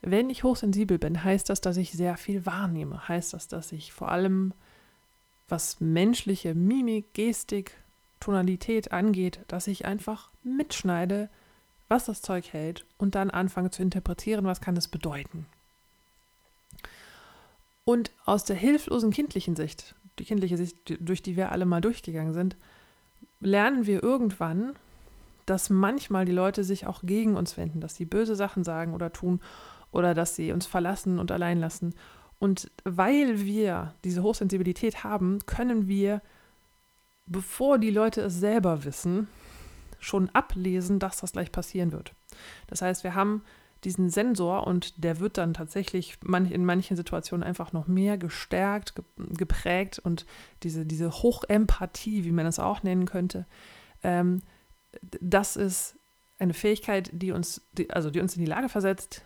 wenn 0.02 0.30
ich 0.30 0.44
hochsensibel 0.44 0.98
bin, 0.98 1.22
heißt 1.22 1.48
das, 1.48 1.60
dass 1.60 1.76
ich 1.76 1.92
sehr 1.92 2.16
viel 2.16 2.46
wahrnehme. 2.46 3.06
Heißt 3.08 3.32
das, 3.32 3.48
dass 3.48 3.72
ich 3.72 3.92
vor 3.92 4.10
allem, 4.10 4.52
was 5.48 5.80
menschliche 5.80 6.54
Mimik, 6.54 7.12
Gestik, 7.14 7.72
Tonalität 8.18 8.92
angeht, 8.92 9.40
dass 9.48 9.66
ich 9.66 9.86
einfach 9.86 10.30
mitschneide, 10.42 11.28
was 11.88 12.06
das 12.06 12.22
Zeug 12.22 12.52
hält 12.52 12.84
und 12.98 13.14
dann 13.14 13.30
anfange 13.30 13.70
zu 13.70 13.82
interpretieren, 13.82 14.44
was 14.44 14.60
kann 14.60 14.76
es 14.76 14.88
bedeuten. 14.88 15.46
Und 17.84 18.10
aus 18.24 18.44
der 18.44 18.56
hilflosen 18.56 19.10
kindlichen 19.10 19.56
Sicht, 19.56 19.94
die 20.18 20.24
kindliche 20.24 20.56
Sicht, 20.56 20.76
durch 21.00 21.22
die 21.22 21.36
wir 21.36 21.50
alle 21.52 21.64
mal 21.66 21.80
durchgegangen 21.80 22.34
sind, 22.34 22.56
lernen 23.40 23.86
wir 23.86 24.02
irgendwann, 24.02 24.74
dass 25.46 25.70
manchmal 25.70 26.24
die 26.24 26.32
Leute 26.32 26.64
sich 26.64 26.86
auch 26.86 27.02
gegen 27.02 27.36
uns 27.36 27.56
wenden, 27.56 27.80
dass 27.80 27.96
sie 27.96 28.04
böse 28.04 28.36
Sachen 28.36 28.64
sagen 28.64 28.94
oder 28.94 29.12
tun 29.12 29.40
oder 29.90 30.14
dass 30.14 30.36
sie 30.36 30.52
uns 30.52 30.66
verlassen 30.66 31.18
und 31.18 31.32
allein 31.32 31.58
lassen. 31.58 31.94
Und 32.38 32.70
weil 32.84 33.40
wir 33.40 33.94
diese 34.04 34.22
Hochsensibilität 34.22 35.04
haben, 35.04 35.40
können 35.46 35.88
wir, 35.88 36.22
bevor 37.26 37.78
die 37.78 37.90
Leute 37.90 38.22
es 38.22 38.34
selber 38.34 38.84
wissen, 38.84 39.28
schon 39.98 40.30
ablesen, 40.30 40.98
dass 40.98 41.18
das 41.18 41.32
gleich 41.32 41.52
passieren 41.52 41.92
wird. 41.92 42.14
Das 42.68 42.80
heißt, 42.82 43.04
wir 43.04 43.14
haben 43.14 43.42
diesen 43.84 44.10
Sensor 44.10 44.66
und 44.66 45.02
der 45.02 45.20
wird 45.20 45.38
dann 45.38 45.54
tatsächlich 45.54 46.18
in 46.22 46.64
manchen 46.64 46.96
Situationen 46.96 47.42
einfach 47.42 47.72
noch 47.72 47.86
mehr 47.86 48.18
gestärkt, 48.18 48.94
geprägt 49.16 49.98
und 49.98 50.26
diese, 50.62 50.84
diese 50.84 51.10
Hochempathie, 51.10 52.24
wie 52.24 52.32
man 52.32 52.44
das 52.44 52.58
auch 52.58 52.82
nennen 52.82 53.06
könnte, 53.06 53.46
ähm, 54.02 54.42
das 55.20 55.56
ist 55.56 55.96
eine 56.38 56.54
Fähigkeit, 56.54 57.10
die 57.12 57.32
uns, 57.32 57.62
die, 57.72 57.90
also 57.90 58.10
die 58.10 58.20
uns 58.20 58.34
in 58.36 58.44
die 58.44 58.50
Lage 58.50 58.68
versetzt, 58.68 59.22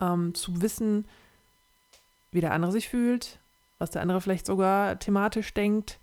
ähm, 0.00 0.34
zu 0.34 0.60
wissen, 0.62 1.06
wie 2.32 2.40
der 2.40 2.52
andere 2.52 2.72
sich 2.72 2.88
fühlt, 2.88 3.38
was 3.78 3.90
der 3.90 4.02
andere 4.02 4.20
vielleicht 4.20 4.46
sogar 4.46 4.98
thematisch 4.98 5.52
denkt, 5.54 5.98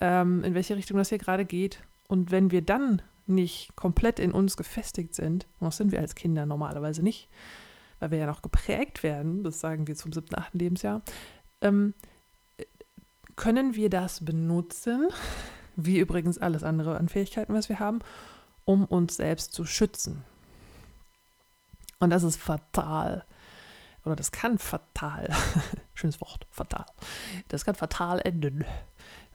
ähm, 0.00 0.44
in 0.44 0.54
welche 0.54 0.76
Richtung 0.76 0.96
das 0.96 1.08
hier 1.08 1.18
gerade 1.18 1.44
geht. 1.44 1.80
Und 2.08 2.30
wenn 2.30 2.50
wir 2.50 2.62
dann 2.62 3.02
nicht 3.26 3.74
komplett 3.76 4.18
in 4.18 4.32
uns 4.32 4.56
gefestigt 4.56 5.14
sind, 5.14 5.46
und 5.60 5.66
das 5.66 5.76
sind 5.76 5.92
wir 5.92 6.00
als 6.00 6.14
Kinder 6.14 6.46
normalerweise 6.46 7.02
nicht, 7.02 7.28
weil 8.00 8.10
wir 8.10 8.18
ja 8.18 8.26
noch 8.26 8.42
geprägt 8.42 9.02
werden, 9.02 9.44
das 9.44 9.60
sagen 9.60 9.86
wir 9.86 9.94
zum 9.96 10.12
siebten, 10.12 10.34
achten 10.36 10.58
Lebensjahr, 10.58 11.02
ähm, 11.60 11.94
können 13.36 13.74
wir 13.74 13.90
das 13.90 14.24
benutzen, 14.24 15.08
wie 15.76 15.98
übrigens 15.98 16.38
alles 16.38 16.62
andere 16.62 16.96
an 16.96 17.08
Fähigkeiten, 17.08 17.54
was 17.54 17.68
wir 17.68 17.80
haben, 17.80 18.00
um 18.64 18.84
uns 18.84 19.16
selbst 19.16 19.52
zu 19.52 19.64
schützen. 19.64 20.24
Und 21.98 22.10
das 22.10 22.22
ist 22.22 22.36
fatal. 22.36 23.24
Oder 24.04 24.16
das 24.16 24.32
kann 24.32 24.58
fatal, 24.58 25.34
schönes 25.94 26.20
Wort, 26.20 26.46
fatal. 26.50 26.84
Das 27.48 27.64
kann 27.64 27.74
fatal 27.74 28.20
enden, 28.20 28.64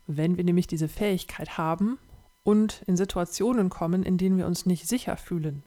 wenn 0.05 0.37
wir 0.37 0.43
nämlich 0.43 0.67
diese 0.67 0.87
Fähigkeit 0.87 1.57
haben, 1.57 1.97
und 2.43 2.83
in 2.87 2.97
Situationen 2.97 3.69
kommen, 3.69 4.03
in 4.03 4.17
denen 4.17 4.37
wir 4.37 4.47
uns 4.47 4.65
nicht 4.65 4.87
sicher 4.87 5.17
fühlen. 5.17 5.63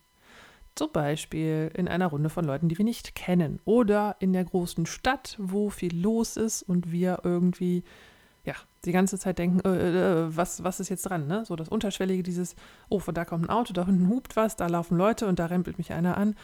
Zum 0.75 0.91
Beispiel 0.91 1.71
in 1.75 1.87
einer 1.87 2.07
Runde 2.07 2.31
von 2.31 2.45
Leuten, 2.45 2.69
die 2.69 2.79
wir 2.79 2.85
nicht 2.85 3.14
kennen. 3.14 3.61
Oder 3.67 4.17
in 4.21 4.33
der 4.33 4.45
großen 4.45 4.87
Stadt, 4.87 5.37
wo 5.38 5.69
viel 5.69 5.95
los 5.95 6.38
ist 6.38 6.62
und 6.62 6.91
wir 6.91 7.21
irgendwie 7.25 7.85
ja, 8.45 8.55
die 8.85 8.93
ganze 8.93 9.19
Zeit 9.19 9.38
denken, 9.38 9.61
äh, 9.61 10.25
äh, 10.25 10.37
was, 10.37 10.64
was 10.64 10.81
ist 10.81 10.88
jetzt 10.88 11.02
dran? 11.02 11.26
Ne? 11.26 11.45
So 11.45 11.57
das 11.57 11.69
Unterschwellige, 11.69 12.23
dieses, 12.23 12.57
oh, 12.88 12.99
von 12.99 13.14
da 13.14 13.25
kommt 13.25 13.45
ein 13.47 13.50
Auto, 13.50 13.73
da 13.73 13.87
hinten 13.87 14.09
hupt 14.09 14.35
was, 14.35 14.57
da 14.57 14.67
laufen 14.67 14.97
Leute 14.97 15.26
und 15.26 15.38
da 15.38 15.47
rempelt 15.47 15.79
mich 15.79 15.93
einer 15.93 16.17
an. 16.17 16.35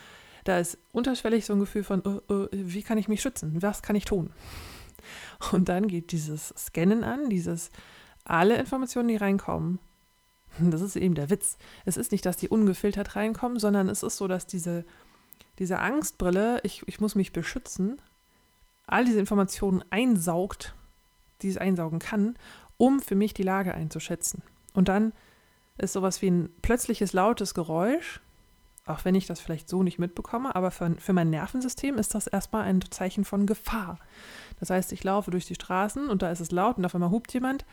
Da 0.45 0.59
ist 0.59 0.79
unterschwellig 0.93 1.45
so 1.45 1.55
ein 1.55 1.61
Gefühl 1.61 1.83
von, 1.83 2.03
äh, 2.05 2.33
äh, 2.33 2.49
wie 2.53 2.83
kann 2.83 2.99
ich 2.99 3.09
mich 3.09 3.21
schützen? 3.21 3.61
Was 3.63 3.83
kann 3.83 3.97
ich 3.97 4.05
tun? 4.05 4.31
Und 5.53 5.69
dann 5.69 5.89
geht 5.89 6.13
dieses 6.13 6.49
Scannen 6.57 7.05
an, 7.05 7.31
dieses, 7.31 7.71
alle 8.25 8.57
Informationen, 8.57 9.09
die 9.09 9.17
reinkommen, 9.17 9.79
Das 10.61 10.81
ist 10.81 10.97
eben 10.97 11.15
der 11.15 11.31
Witz. 11.31 11.57
Es 11.85 11.97
ist 11.97 12.13
nicht, 12.13 12.27
dass 12.27 12.37
die 12.37 12.49
ungefiltert 12.49 13.17
reinkommen, 13.17 13.59
sondern 13.59 13.89
es 13.89 14.03
ist 14.03 14.17
so, 14.17 14.29
dass 14.29 14.47
diese, 14.47 14.85
diese 15.59 15.79
Angstbrille, 15.79 16.61
ich, 16.63 16.83
ich 16.87 17.01
muss 17.01 17.15
mich 17.15 17.33
beschützen, 17.33 18.01
all 18.87 19.05
diese 19.05 19.21
Informationen 19.21 19.85
einsaugt, 19.91 20.75
die 21.43 21.49
es 21.49 21.59
einsaugen 21.59 21.99
kann, 21.99 22.37
um 22.77 23.01
für 23.01 23.15
mich 23.15 23.35
die 23.35 23.43
Lage 23.43 23.75
einzuschätzen. 23.75 24.43
Und 24.73 24.89
dann 24.89 25.13
ist 25.77 25.93
sowas 25.93 26.23
wie 26.23 26.31
ein 26.31 26.51
plötzliches 26.63 27.13
lautes 27.13 27.55
Geräusch, 27.55 28.21
auch 28.87 29.05
wenn 29.05 29.15
ich 29.15 29.27
das 29.27 29.41
vielleicht 29.41 29.69
so 29.69 29.83
nicht 29.83 29.99
mitbekomme, 29.99 30.55
aber 30.57 30.71
für, 30.71 30.95
für 30.99 31.13
mein 31.13 31.31
Nervensystem 31.31 31.99
ist 31.99 32.15
das 32.15 32.27
erstmal 32.27 32.65
ein 32.65 32.83
Zeichen 32.91 33.25
von 33.25 33.47
Gefahr. 33.47 33.99
Das 34.61 34.71
heißt, 34.71 34.93
ich 34.93 35.05
laufe 35.05 35.31
durch 35.31 35.47
die 35.47 35.55
Straßen 35.55 36.09
und 36.09 36.23
da 36.23 36.31
ist 36.31 36.41
es 36.41 36.51
laut 36.51 36.79
und 36.79 36.87
auf 36.87 36.95
einmal 36.95 37.11
hupt 37.11 37.33
jemand. 37.35 37.67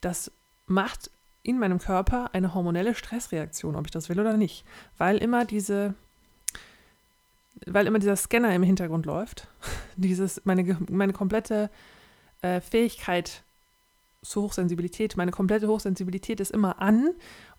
Das 0.00 0.32
macht 0.66 1.10
in 1.44 1.58
meinem 1.58 1.78
Körper 1.78 2.30
eine 2.32 2.54
hormonelle 2.54 2.94
Stressreaktion, 2.94 3.76
ob 3.76 3.86
ich 3.86 3.92
das 3.92 4.08
will 4.08 4.18
oder 4.18 4.36
nicht, 4.36 4.64
weil 4.98 5.18
immer 5.18 5.44
diese 5.44 5.94
weil 7.66 7.86
immer 7.86 8.00
dieser 8.00 8.16
Scanner 8.16 8.52
im 8.54 8.64
Hintergrund 8.64 9.06
läuft, 9.06 9.46
dieses 9.96 10.44
meine 10.44 10.76
meine 10.90 11.12
komplette 11.12 11.70
äh, 12.42 12.60
Fähigkeit 12.60 13.42
zur 14.22 14.44
Hochsensibilität, 14.44 15.18
meine 15.18 15.30
komplette 15.30 15.68
Hochsensibilität 15.68 16.40
ist 16.40 16.50
immer 16.50 16.80
an 16.80 17.10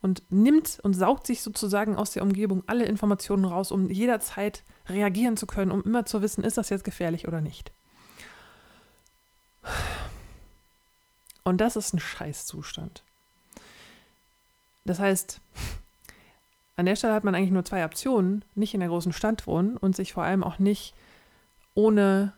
und 0.01 0.23
nimmt 0.29 0.79
und 0.81 0.95
saugt 0.95 1.27
sich 1.27 1.41
sozusagen 1.41 1.95
aus 1.95 2.11
der 2.11 2.23
Umgebung 2.23 2.63
alle 2.65 2.85
Informationen 2.85 3.45
raus, 3.45 3.71
um 3.71 3.91
jederzeit 3.91 4.63
reagieren 4.89 5.37
zu 5.37 5.45
können, 5.45 5.69
um 5.69 5.83
immer 5.83 6.05
zu 6.05 6.23
wissen, 6.23 6.43
ist 6.43 6.57
das 6.57 6.69
jetzt 6.69 6.83
gefährlich 6.83 7.27
oder 7.27 7.39
nicht. 7.39 7.71
Und 11.43 11.61
das 11.61 11.75
ist 11.75 11.93
ein 11.93 11.99
Scheißzustand. 11.99 13.03
Das 14.85 14.99
heißt, 14.99 15.41
an 16.77 16.85
der 16.85 16.95
Stelle 16.95 17.13
hat 17.13 17.23
man 17.23 17.35
eigentlich 17.35 17.51
nur 17.51 17.65
zwei 17.65 17.83
Optionen, 17.83 18.45
nicht 18.53 18.73
in 18.73 18.79
der 18.79 18.89
großen 18.89 19.13
Stadt 19.13 19.47
wohnen 19.47 19.77
und 19.77 19.95
sich 19.95 20.13
vor 20.13 20.23
allem 20.23 20.43
auch 20.43 20.59
nicht 20.59 20.93
ohne, 21.73 22.33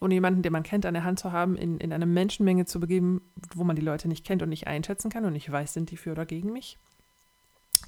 ohne 0.00 0.14
jemanden, 0.14 0.42
den 0.42 0.52
man 0.52 0.64
kennt, 0.64 0.84
an 0.84 0.94
der 0.94 1.04
Hand 1.04 1.20
zu 1.20 1.32
haben, 1.32 1.56
in, 1.56 1.78
in 1.78 1.92
eine 1.92 2.06
Menschenmenge 2.06 2.66
zu 2.66 2.80
begeben, 2.80 3.22
wo 3.54 3.64
man 3.64 3.76
die 3.76 3.82
Leute 3.82 4.08
nicht 4.08 4.26
kennt 4.26 4.42
und 4.42 4.48
nicht 4.48 4.66
einschätzen 4.66 5.10
kann 5.10 5.24
und 5.24 5.32
nicht 5.32 5.50
weiß, 5.50 5.72
sind 5.72 5.90
die 5.90 5.96
für 5.96 6.12
oder 6.12 6.26
gegen 6.26 6.52
mich. 6.52 6.78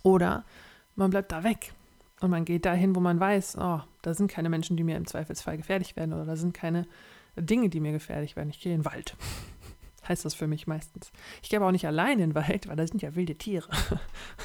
Oder 0.02 0.44
man 0.94 1.10
bleibt 1.10 1.32
da 1.32 1.44
weg 1.44 1.72
und 2.20 2.30
man 2.30 2.44
geht 2.44 2.64
dahin, 2.64 2.94
wo 2.94 3.00
man 3.00 3.18
weiß, 3.18 3.58
oh, 3.58 3.80
da 4.02 4.14
sind 4.14 4.30
keine 4.30 4.48
Menschen, 4.48 4.76
die 4.76 4.84
mir 4.84 4.96
im 4.96 5.06
Zweifelsfall 5.06 5.56
gefährlich 5.56 5.96
werden 5.96 6.12
oder 6.12 6.24
da 6.24 6.36
sind 6.36 6.54
keine 6.54 6.86
Dinge, 7.36 7.68
die 7.68 7.80
mir 7.80 7.92
gefährlich 7.92 8.36
werden. 8.36 8.50
Ich 8.50 8.60
gehe 8.60 8.72
in 8.72 8.80
den 8.80 8.84
Wald 8.84 9.16
heißt 10.08 10.24
das 10.24 10.34
für 10.34 10.46
mich 10.46 10.66
meistens. 10.66 11.10
Ich 11.42 11.48
gehe 11.48 11.58
aber 11.58 11.68
auch 11.68 11.72
nicht 11.72 11.86
allein 11.86 12.18
in 12.18 12.30
den 12.30 12.34
Wald, 12.34 12.68
weil 12.68 12.76
da 12.76 12.86
sind 12.86 13.02
ja 13.02 13.14
wilde 13.14 13.36
Tiere. 13.36 13.68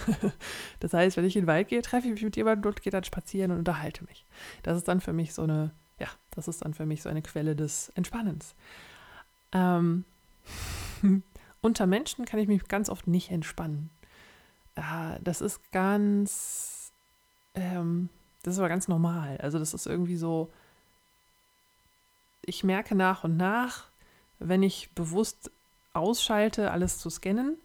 das 0.79 0.93
heißt, 0.93 1.17
wenn 1.17 1.25
ich 1.25 1.35
in 1.35 1.43
den 1.43 1.47
Wald 1.47 1.67
gehe, 1.67 1.81
treffe 1.81 2.07
ich 2.07 2.13
mich 2.13 2.23
mit 2.23 2.35
jemandem 2.35 2.69
und 2.69 2.81
gehe 2.81 2.91
dann 2.91 3.03
spazieren 3.03 3.51
und 3.51 3.59
unterhalte 3.59 4.03
mich. 4.05 4.25
Das 4.63 4.77
ist 4.77 4.87
dann 4.87 5.01
für 5.01 5.13
mich 5.13 5.33
so 5.33 5.43
eine, 5.43 5.71
ja, 5.99 6.07
das 6.31 6.47
ist 6.47 6.63
dann 6.63 6.73
für 6.73 6.85
mich 6.85 7.01
so 7.01 7.09
eine 7.09 7.21
Quelle 7.21 7.55
des 7.55 7.89
Entspannens. 7.95 8.55
Ähm, 9.51 10.05
unter 11.61 11.87
Menschen 11.87 12.25
kann 12.25 12.39
ich 12.39 12.47
mich 12.47 12.67
ganz 12.67 12.89
oft 12.89 13.07
nicht 13.07 13.31
entspannen. 13.31 13.89
Äh, 14.75 15.19
das 15.21 15.41
ist 15.41 15.71
ganz, 15.71 16.91
ähm, 17.55 18.09
das 18.43 18.55
ist 18.55 18.59
aber 18.59 18.69
ganz 18.69 18.87
normal. 18.87 19.37
Also 19.37 19.59
das 19.59 19.73
ist 19.73 19.85
irgendwie 19.85 20.17
so, 20.17 20.51
ich 22.43 22.63
merke 22.63 22.95
nach 22.95 23.23
und 23.23 23.37
nach, 23.37 23.90
wenn 24.41 24.63
ich 24.63 24.89
bewusst 24.95 25.51
ausschalte, 25.93 26.71
alles 26.71 26.97
zu 26.97 27.09
scannen, 27.09 27.57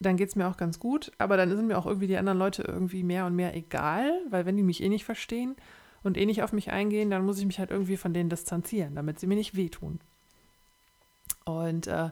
dann 0.00 0.16
geht 0.16 0.28
es 0.28 0.36
mir 0.36 0.48
auch 0.48 0.56
ganz 0.56 0.78
gut. 0.78 1.12
Aber 1.18 1.36
dann 1.36 1.54
sind 1.54 1.66
mir 1.66 1.78
auch 1.78 1.86
irgendwie 1.86 2.06
die 2.06 2.16
anderen 2.16 2.38
Leute 2.38 2.62
irgendwie 2.62 3.02
mehr 3.02 3.26
und 3.26 3.36
mehr 3.36 3.54
egal, 3.54 4.20
weil 4.30 4.46
wenn 4.46 4.56
die 4.56 4.62
mich 4.62 4.82
eh 4.82 4.88
nicht 4.88 5.04
verstehen 5.04 5.56
und 6.02 6.16
eh 6.16 6.26
nicht 6.26 6.42
auf 6.42 6.52
mich 6.52 6.70
eingehen, 6.70 7.10
dann 7.10 7.24
muss 7.24 7.38
ich 7.38 7.46
mich 7.46 7.58
halt 7.58 7.70
irgendwie 7.70 7.96
von 7.96 8.12
denen 8.12 8.30
distanzieren, 8.30 8.94
damit 8.94 9.18
sie 9.18 9.26
mir 9.26 9.36
nicht 9.36 9.56
wehtun. 9.56 10.00
Und 11.44 11.86
äh, 11.86 12.10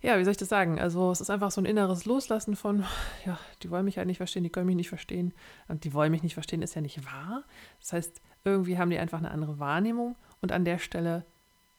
ja, 0.00 0.18
wie 0.18 0.24
soll 0.24 0.32
ich 0.32 0.38
das 0.38 0.48
sagen? 0.48 0.78
Also 0.78 1.10
es 1.10 1.20
ist 1.20 1.30
einfach 1.30 1.50
so 1.50 1.60
ein 1.60 1.66
inneres 1.66 2.04
Loslassen 2.04 2.56
von, 2.56 2.84
ja, 3.26 3.38
die 3.62 3.70
wollen 3.70 3.84
mich 3.84 3.98
halt 3.98 4.06
nicht 4.06 4.18
verstehen, 4.18 4.44
die 4.44 4.50
können 4.50 4.66
mich 4.66 4.76
nicht 4.76 4.88
verstehen. 4.88 5.32
Und 5.68 5.84
die 5.84 5.92
wollen 5.92 6.12
mich 6.12 6.22
nicht 6.22 6.34
verstehen, 6.34 6.62
ist 6.62 6.74
ja 6.74 6.80
nicht 6.80 7.04
wahr. 7.04 7.44
Das 7.80 7.92
heißt, 7.92 8.20
irgendwie 8.44 8.78
haben 8.78 8.90
die 8.90 8.98
einfach 8.98 9.18
eine 9.18 9.30
andere 9.30 9.58
Wahrnehmung 9.58 10.16
und 10.40 10.52
an 10.52 10.64
der 10.64 10.78
Stelle 10.78 11.24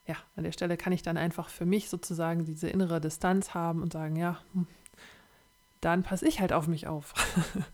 ja, 0.09 0.15
an 0.35 0.43
der 0.43 0.51
Stelle 0.51 0.75
kann 0.75 0.91
ich 0.91 1.03
dann 1.03 1.17
einfach 1.17 1.49
für 1.49 1.67
mich 1.67 1.87
sozusagen 1.87 2.43
diese 2.43 2.67
innere 2.67 2.99
Distanz 2.99 3.53
haben 3.53 3.83
und 3.83 3.93
sagen, 3.93 4.15
ja, 4.15 4.39
hm, 4.53 4.65
dann 5.81 6.01
passe 6.01 6.27
ich 6.27 6.41
halt 6.41 6.51
auf 6.51 6.67
mich 6.67 6.87
auf. 6.87 7.13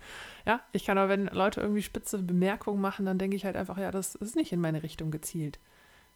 ja, 0.46 0.60
ich 0.74 0.84
kann 0.84 0.98
aber, 0.98 1.08
wenn 1.08 1.27
Leute 1.27 1.62
irgendwie 1.62 1.82
spitze 1.82 2.22
Bemerkungen 2.22 2.82
machen, 2.82 3.06
dann 3.06 3.18
denke 3.18 3.38
ich 3.38 3.46
halt 3.46 3.56
einfach, 3.56 3.77
ja, 3.77 3.89
das 3.89 4.15
ist 4.15 4.36
nicht 4.36 4.51
in 4.51 4.60
meine 4.60 4.84
Richtung 4.84 5.12
gezielt. 5.12 5.60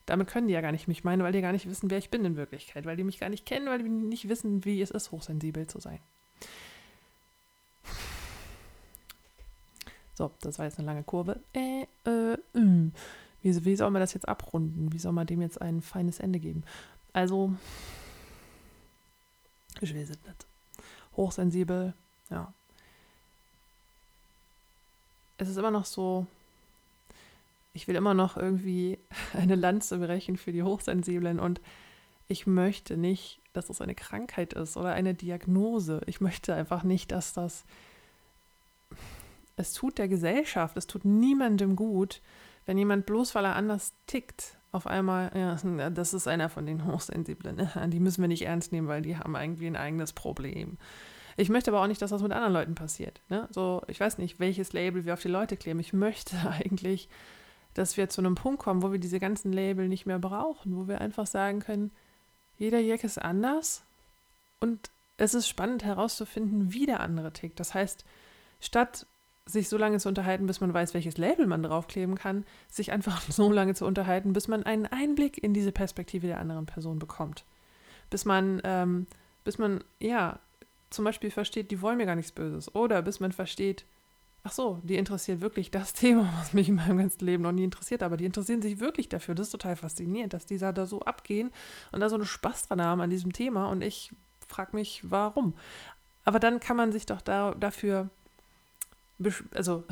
Damit 0.05 0.27
können 0.27 0.49
die 0.49 0.53
ja 0.53 0.59
gar 0.59 0.73
nicht 0.73 0.89
mich 0.89 1.05
meinen, 1.05 1.23
weil 1.23 1.31
die 1.31 1.39
gar 1.39 1.53
nicht 1.53 1.69
wissen, 1.69 1.89
wer 1.89 1.97
ich 1.97 2.09
bin 2.09 2.25
in 2.25 2.35
Wirklichkeit, 2.35 2.85
weil 2.85 2.97
die 2.97 3.05
mich 3.05 3.19
gar 3.19 3.29
nicht 3.29 3.45
kennen, 3.45 3.67
weil 3.67 3.81
die 3.81 3.87
nicht 3.87 4.27
wissen, 4.27 4.65
wie 4.65 4.81
es 4.81 4.91
ist, 4.91 5.13
hochsensibel 5.13 5.67
zu 5.67 5.79
sein. 5.79 5.99
So, 10.15 10.31
das 10.41 10.59
war 10.59 10.65
jetzt 10.65 10.79
eine 10.79 10.85
lange 10.85 11.03
Kurve. 11.03 11.39
Äh, 11.53 11.83
äh, 12.05 12.37
mh. 12.51 12.91
Wie, 13.41 13.65
wie 13.65 13.75
soll 13.75 13.91
man 13.91 14.01
das 14.01 14.13
jetzt 14.13 14.27
abrunden? 14.27 14.91
Wie 14.91 14.99
soll 14.99 15.13
man 15.13 15.27
dem 15.27 15.41
jetzt 15.41 15.61
ein 15.61 15.81
feines 15.81 16.19
Ende 16.19 16.39
geben? 16.39 16.63
Also, 17.13 17.53
ich 19.81 19.95
weiß 19.95 20.09
es 20.09 20.23
nicht. 20.25 20.45
Hochsensibel, 21.15 21.93
ja. 22.29 22.53
Es 25.37 25.47
ist 25.47 25.57
immer 25.57 25.71
noch 25.71 25.85
so, 25.85 26.27
ich 27.73 27.87
will 27.87 27.95
immer 27.95 28.13
noch 28.13 28.35
irgendwie 28.35 28.99
eine 29.33 29.55
Lanze 29.55 29.97
brechen 29.99 30.37
für 30.37 30.51
die 30.51 30.63
Hochsensiblen 30.63 31.39
und 31.39 31.61
ich 32.27 32.45
möchte 32.45 32.95
nicht, 32.95 33.39
dass 33.53 33.67
das 33.67 33.81
eine 33.81 33.95
Krankheit 33.95 34.53
ist 34.53 34.77
oder 34.77 34.93
eine 34.93 35.15
Diagnose. 35.15 36.01
Ich 36.05 36.21
möchte 36.21 36.53
einfach 36.53 36.83
nicht, 36.83 37.11
dass 37.11 37.33
das, 37.33 37.63
es 39.57 39.73
tut 39.73 39.97
der 39.97 40.07
Gesellschaft, 40.07 40.77
es 40.77 40.85
tut 40.85 41.05
niemandem 41.05 41.75
gut, 41.75 42.21
wenn 42.69 42.77
jemand 42.77 43.07
bloß, 43.07 43.33
weil 43.33 43.45
er 43.45 43.55
anders 43.55 43.93
tickt, 44.05 44.55
auf 44.71 44.85
einmal, 44.85 45.31
ja, 45.33 45.89
das 45.89 46.13
ist 46.13 46.27
einer 46.27 46.49
von 46.49 46.67
den 46.67 46.85
Hochsensiblen, 46.85 47.67
die 47.87 47.99
müssen 47.99 48.21
wir 48.21 48.27
nicht 48.27 48.43
ernst 48.43 48.71
nehmen, 48.71 48.87
weil 48.87 49.01
die 49.01 49.17
haben 49.17 49.35
irgendwie 49.35 49.65
ein 49.65 49.75
eigenes 49.75 50.13
Problem. 50.13 50.77
Ich 51.35 51.49
möchte 51.49 51.71
aber 51.71 51.81
auch 51.81 51.87
nicht, 51.87 51.99
dass 51.99 52.11
das 52.11 52.21
mit 52.21 52.31
anderen 52.31 52.53
Leuten 52.53 52.75
passiert. 52.75 53.21
Ne? 53.27 53.47
So, 53.49 53.81
ich 53.87 53.99
weiß 53.99 54.19
nicht, 54.19 54.39
welches 54.39 54.71
Label 54.71 55.03
wir 55.03 55.13
auf 55.13 55.21
die 55.23 55.29
Leute 55.29 55.57
kleben. 55.57 55.79
Ich 55.79 55.93
möchte 55.93 56.35
eigentlich, 56.47 57.09
dass 57.73 57.97
wir 57.97 58.07
zu 58.07 58.21
einem 58.21 58.35
Punkt 58.35 58.61
kommen, 58.61 58.83
wo 58.83 58.91
wir 58.91 58.99
diese 58.99 59.19
ganzen 59.19 59.51
Label 59.51 59.87
nicht 59.87 60.05
mehr 60.05 60.19
brauchen, 60.19 60.77
wo 60.77 60.87
wir 60.87 61.01
einfach 61.01 61.25
sagen 61.25 61.61
können, 61.61 61.89
jeder 62.59 62.81
Jack 62.81 63.03
ist 63.03 63.17
anders 63.17 63.81
und 64.59 64.91
es 65.17 65.33
ist 65.33 65.47
spannend 65.47 65.83
herauszufinden, 65.83 66.71
wie 66.71 66.85
der 66.85 66.99
andere 66.99 67.33
tickt. 67.33 67.59
Das 67.59 67.73
heißt, 67.73 68.05
statt 68.59 69.07
sich 69.49 69.69
so 69.69 69.77
lange 69.77 69.99
zu 69.99 70.07
unterhalten, 70.09 70.45
bis 70.45 70.61
man 70.61 70.73
weiß, 70.73 70.93
welches 70.93 71.17
Label 71.17 71.47
man 71.47 71.63
draufkleben 71.63 72.15
kann, 72.15 72.45
sich 72.69 72.91
einfach 72.91 73.21
so 73.29 73.51
lange 73.51 73.73
zu 73.73 73.85
unterhalten, 73.85 74.33
bis 74.33 74.47
man 74.47 74.63
einen 74.63 74.85
Einblick 74.85 75.43
in 75.43 75.53
diese 75.53 75.71
Perspektive 75.71 76.27
der 76.27 76.39
anderen 76.39 76.65
Person 76.65 76.99
bekommt. 76.99 77.45
Bis 78.09 78.25
man, 78.25 78.61
ähm, 78.63 79.07
bis 79.43 79.57
man, 79.57 79.83
ja, 79.99 80.39
zum 80.89 81.05
Beispiel 81.05 81.31
versteht, 81.31 81.71
die 81.71 81.81
wollen 81.81 81.97
mir 81.97 82.05
gar 82.05 82.15
nichts 82.15 82.31
Böses. 82.31 82.73
Oder 82.73 83.01
bis 83.01 83.19
man 83.19 83.31
versteht, 83.31 83.85
ach 84.43 84.51
so, 84.51 84.79
die 84.83 84.95
interessiert 84.95 85.41
wirklich 85.41 85.71
das 85.71 85.93
Thema, 85.93 86.31
was 86.39 86.53
mich 86.53 86.69
in 86.69 86.75
meinem 86.75 86.97
ganzen 86.97 87.25
Leben 87.25 87.43
noch 87.43 87.51
nie 87.51 87.63
interessiert, 87.63 88.03
aber 88.03 88.17
die 88.17 88.25
interessieren 88.25 88.61
sich 88.61 88.79
wirklich 88.79 89.09
dafür. 89.09 89.35
Das 89.35 89.47
ist 89.47 89.51
total 89.51 89.75
faszinierend, 89.75 90.33
dass 90.33 90.45
die 90.45 90.57
da 90.57 90.85
so 90.85 91.01
abgehen 91.01 91.51
und 91.91 91.99
da 91.99 92.09
so 92.09 92.15
einen 92.15 92.25
Spaß 92.25 92.67
dran 92.67 92.81
haben 92.81 93.01
an 93.01 93.09
diesem 93.09 93.33
Thema 93.33 93.67
und 93.69 93.83
ich 93.83 94.11
frage 94.47 94.75
mich, 94.75 95.01
warum. 95.03 95.53
Aber 96.25 96.39
dann 96.39 96.59
kann 96.59 96.77
man 96.77 96.91
sich 96.91 97.05
doch 97.05 97.21
da, 97.21 97.55
dafür 97.55 98.09
also 99.53 99.83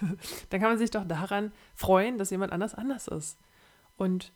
dann 0.50 0.60
kann 0.60 0.70
man 0.70 0.78
sich 0.78 0.90
doch 0.90 1.06
daran 1.06 1.52
freuen, 1.74 2.18
dass 2.18 2.30
jemand 2.30 2.52
anders 2.52 2.74
anders 2.74 3.08
ist. 3.08 3.38
Und 3.96 4.32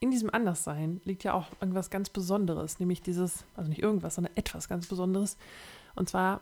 in 0.00 0.10
diesem 0.10 0.30
Anderssein 0.30 1.00
liegt 1.04 1.24
ja 1.24 1.32
auch 1.32 1.46
irgendwas 1.60 1.90
ganz 1.90 2.10
Besonderes, 2.10 2.80
nämlich 2.80 3.02
dieses, 3.02 3.44
also 3.56 3.68
nicht 3.68 3.82
irgendwas, 3.82 4.16
sondern 4.16 4.36
etwas 4.36 4.68
ganz 4.68 4.86
Besonderes. 4.86 5.36
Und 5.94 6.08
zwar, 6.08 6.40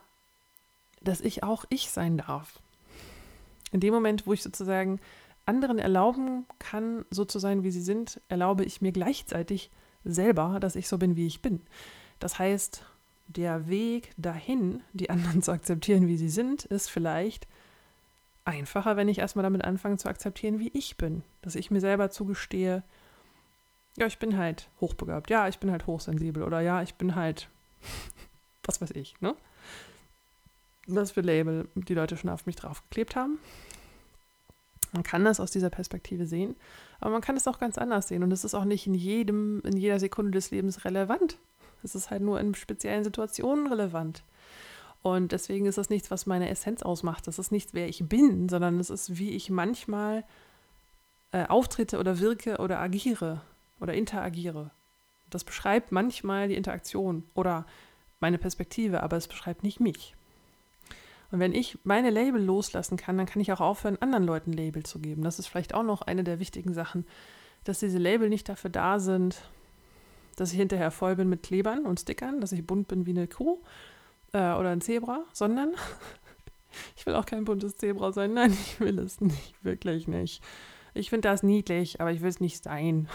dass 1.01 1.21
ich 1.21 1.43
auch 1.43 1.65
ich 1.69 1.91
sein 1.91 2.17
darf. 2.17 2.59
In 3.71 3.79
dem 3.79 3.93
Moment, 3.93 4.25
wo 4.25 4.33
ich 4.33 4.41
sozusagen 4.41 4.99
anderen 5.45 5.79
erlauben 5.79 6.45
kann, 6.59 7.05
so 7.09 7.25
zu 7.25 7.39
sein, 7.39 7.63
wie 7.63 7.71
sie 7.71 7.81
sind, 7.81 8.19
erlaube 8.29 8.63
ich 8.65 8.81
mir 8.81 8.91
gleichzeitig 8.91 9.69
selber, 10.03 10.59
dass 10.59 10.75
ich 10.75 10.87
so 10.87 10.97
bin, 10.97 11.15
wie 11.15 11.27
ich 11.27 11.41
bin. 11.41 11.61
Das 12.19 12.39
heißt, 12.39 12.83
der 13.33 13.67
Weg 13.67 14.11
dahin, 14.17 14.81
die 14.93 15.09
anderen 15.09 15.41
zu 15.41 15.51
akzeptieren, 15.51 16.07
wie 16.07 16.17
sie 16.17 16.29
sind, 16.29 16.65
ist 16.65 16.89
vielleicht 16.89 17.47
einfacher, 18.45 18.97
wenn 18.97 19.07
ich 19.07 19.19
erstmal 19.19 19.43
damit 19.43 19.63
anfange 19.63 19.97
zu 19.97 20.09
akzeptieren, 20.09 20.59
wie 20.59 20.71
ich 20.73 20.97
bin. 20.97 21.23
Dass 21.41 21.55
ich 21.55 21.71
mir 21.71 21.81
selber 21.81 22.09
zugestehe, 22.09 22.83
ja, 23.97 24.05
ich 24.07 24.19
bin 24.19 24.37
halt 24.37 24.69
hochbegabt, 24.79 25.29
ja, 25.29 25.47
ich 25.47 25.59
bin 25.59 25.71
halt 25.71 25.87
hochsensibel 25.87 26.43
oder 26.43 26.61
ja, 26.61 26.81
ich 26.81 26.95
bin 26.95 27.15
halt, 27.15 27.49
was 28.63 28.81
weiß 28.81 28.91
ich, 28.91 29.19
ne? 29.21 29.35
Was 30.87 31.11
für 31.11 31.21
Label 31.21 31.67
die 31.75 31.93
Leute 31.93 32.17
schon 32.17 32.29
auf 32.29 32.45
mich 32.45 32.55
draufgeklebt 32.55 33.15
haben. 33.15 33.37
Man 34.93 35.03
kann 35.03 35.23
das 35.23 35.39
aus 35.39 35.51
dieser 35.51 35.69
Perspektive 35.69 36.25
sehen, 36.25 36.55
aber 36.99 37.11
man 37.11 37.21
kann 37.21 37.37
es 37.37 37.47
auch 37.47 37.59
ganz 37.59 37.77
anders 37.77 38.07
sehen 38.07 38.23
und 38.23 38.31
es 38.31 38.43
ist 38.43 38.55
auch 38.55 38.65
nicht 38.65 38.87
in 38.87 38.93
jedem, 38.93 39.61
in 39.63 39.77
jeder 39.77 39.99
Sekunde 39.99 40.31
des 40.31 40.51
Lebens 40.51 40.83
relevant, 40.83 41.37
es 41.83 41.95
ist 41.95 42.11
halt 42.11 42.21
nur 42.21 42.39
in 42.39 42.55
speziellen 42.55 43.03
Situationen 43.03 43.67
relevant. 43.67 44.23
Und 45.03 45.31
deswegen 45.31 45.65
ist 45.65 45.77
das 45.77 45.89
nichts, 45.89 46.11
was 46.11 46.25
meine 46.25 46.49
Essenz 46.49 46.83
ausmacht. 46.83 47.27
Das 47.27 47.39
ist 47.39 47.51
nichts, 47.51 47.73
wer 47.73 47.89
ich 47.89 48.07
bin, 48.07 48.49
sondern 48.49 48.79
es 48.79 48.89
ist, 48.89 49.17
wie 49.17 49.31
ich 49.31 49.49
manchmal 49.49 50.23
äh, 51.31 51.45
auftrete 51.47 51.97
oder 51.99 52.19
wirke 52.19 52.57
oder 52.57 52.79
agiere 52.79 53.41
oder 53.79 53.93
interagiere. 53.93 54.69
Das 55.29 55.43
beschreibt 55.43 55.91
manchmal 55.91 56.49
die 56.49 56.55
Interaktion 56.55 57.23
oder 57.33 57.65
meine 58.19 58.37
Perspektive, 58.37 59.01
aber 59.01 59.17
es 59.17 59.27
beschreibt 59.27 59.63
nicht 59.63 59.79
mich. 59.79 60.15
Und 61.31 61.39
wenn 61.39 61.55
ich 61.55 61.79
meine 61.83 62.09
Label 62.09 62.43
loslassen 62.43 62.97
kann, 62.97 63.17
dann 63.17 63.25
kann 63.25 63.41
ich 63.41 63.51
auch 63.53 63.61
aufhören, 63.61 63.97
anderen 64.01 64.25
Leuten 64.25 64.51
Label 64.51 64.83
zu 64.83 64.99
geben. 64.99 65.23
Das 65.23 65.39
ist 65.39 65.47
vielleicht 65.47 65.73
auch 65.73 65.83
noch 65.83 66.01
eine 66.01 66.23
der 66.23 66.39
wichtigen 66.39 66.73
Sachen, 66.73 67.07
dass 67.63 67.79
diese 67.79 67.97
Label 67.97 68.29
nicht 68.29 68.49
dafür 68.49 68.69
da 68.69 68.99
sind, 68.99 69.41
dass 70.41 70.53
ich 70.53 70.57
hinterher 70.57 70.89
voll 70.89 71.15
bin 71.15 71.29
mit 71.29 71.43
Klebern 71.43 71.85
und 71.85 71.99
Stickern, 71.99 72.41
dass 72.41 72.51
ich 72.51 72.65
bunt 72.65 72.87
bin 72.87 73.05
wie 73.05 73.11
eine 73.11 73.27
Kuh 73.27 73.61
äh, 74.33 74.53
oder 74.53 74.69
ein 74.69 74.81
Zebra, 74.81 75.23
sondern 75.33 75.75
ich 76.97 77.05
will 77.05 77.13
auch 77.13 77.27
kein 77.27 77.45
buntes 77.45 77.77
Zebra 77.77 78.11
sein. 78.11 78.33
Nein, 78.33 78.51
ich 78.51 78.79
will 78.79 78.97
es 78.97 79.21
nicht, 79.21 79.53
wirklich 79.63 80.07
nicht. 80.07 80.41
Ich 80.95 81.11
finde 81.11 81.29
das 81.29 81.43
niedlich, 81.43 82.01
aber 82.01 82.11
ich 82.11 82.21
will 82.21 82.29
es 82.29 82.39
nicht 82.39 82.63
sein. 82.63 83.07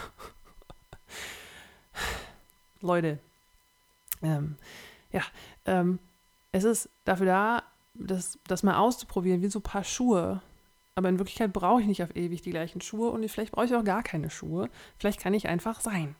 Leute, 2.79 3.19
ähm, 4.21 4.55
ja, 5.11 5.23
ähm, 5.65 5.99
es 6.53 6.63
ist 6.63 6.89
dafür 7.03 7.25
da, 7.25 7.63
das, 7.93 8.39
das 8.47 8.63
mal 8.63 8.77
auszuprobieren, 8.77 9.41
wie 9.41 9.49
so 9.49 9.59
ein 9.59 9.63
paar 9.63 9.83
Schuhe. 9.83 10.41
Aber 10.95 11.09
in 11.09 11.19
Wirklichkeit 11.19 11.51
brauche 11.51 11.81
ich 11.81 11.87
nicht 11.87 12.03
auf 12.03 12.15
ewig 12.15 12.41
die 12.41 12.51
gleichen 12.51 12.79
Schuhe 12.79 13.11
und 13.11 13.27
vielleicht 13.27 13.51
brauche 13.51 13.65
ich 13.65 13.75
auch 13.75 13.83
gar 13.83 14.01
keine 14.01 14.29
Schuhe. 14.29 14.69
Vielleicht 14.97 15.19
kann 15.19 15.33
ich 15.33 15.49
einfach 15.49 15.81
sein. 15.81 16.15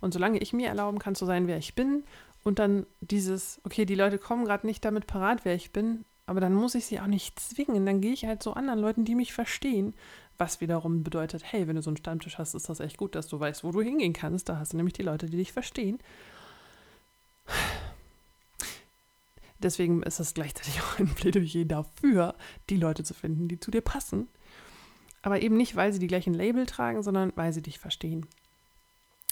Und 0.00 0.12
solange 0.12 0.38
ich 0.38 0.52
mir 0.52 0.68
erlauben 0.68 0.98
kann 0.98 1.14
zu 1.14 1.26
sein, 1.26 1.46
wer 1.46 1.58
ich 1.58 1.74
bin, 1.74 2.04
und 2.42 2.58
dann 2.58 2.86
dieses, 3.00 3.60
okay, 3.64 3.84
die 3.84 3.94
Leute 3.94 4.18
kommen 4.18 4.44
gerade 4.44 4.66
nicht 4.66 4.84
damit 4.84 5.06
parat, 5.06 5.44
wer 5.44 5.54
ich 5.54 5.72
bin, 5.72 6.04
aber 6.26 6.40
dann 6.40 6.54
muss 6.54 6.74
ich 6.74 6.86
sie 6.86 7.00
auch 7.00 7.06
nicht 7.06 7.38
zwingen. 7.40 7.84
Dann 7.84 8.00
gehe 8.00 8.12
ich 8.12 8.24
halt 8.24 8.42
zu 8.42 8.54
anderen 8.54 8.78
Leuten, 8.78 9.04
die 9.04 9.14
mich 9.14 9.32
verstehen. 9.32 9.94
Was 10.38 10.60
wiederum 10.60 11.02
bedeutet, 11.02 11.42
hey, 11.44 11.66
wenn 11.66 11.76
du 11.76 11.82
so 11.82 11.90
einen 11.90 11.96
Stammtisch 11.96 12.38
hast, 12.38 12.54
ist 12.54 12.68
das 12.68 12.80
echt 12.80 12.96
gut, 12.96 13.14
dass 13.14 13.28
du 13.28 13.38
weißt, 13.38 13.64
wo 13.64 13.72
du 13.72 13.82
hingehen 13.82 14.12
kannst. 14.12 14.48
Da 14.48 14.56
hast 14.58 14.72
du 14.72 14.76
nämlich 14.76 14.94
die 14.94 15.02
Leute, 15.02 15.26
die 15.26 15.36
dich 15.36 15.52
verstehen. 15.52 15.98
Deswegen 19.58 20.02
ist 20.02 20.20
das 20.20 20.32
gleichzeitig 20.32 20.80
auch 20.82 20.98
ein 20.98 21.14
Plädoyer 21.14 21.64
dafür, 21.64 22.34
die 22.70 22.76
Leute 22.76 23.04
zu 23.04 23.12
finden, 23.12 23.48
die 23.48 23.60
zu 23.60 23.70
dir 23.70 23.82
passen. 23.82 24.28
Aber 25.22 25.42
eben 25.42 25.56
nicht, 25.56 25.76
weil 25.76 25.92
sie 25.92 25.98
die 25.98 26.06
gleichen 26.06 26.32
Label 26.32 26.64
tragen, 26.64 27.02
sondern 27.02 27.32
weil 27.34 27.52
sie 27.52 27.60
dich 27.60 27.78
verstehen. 27.78 28.26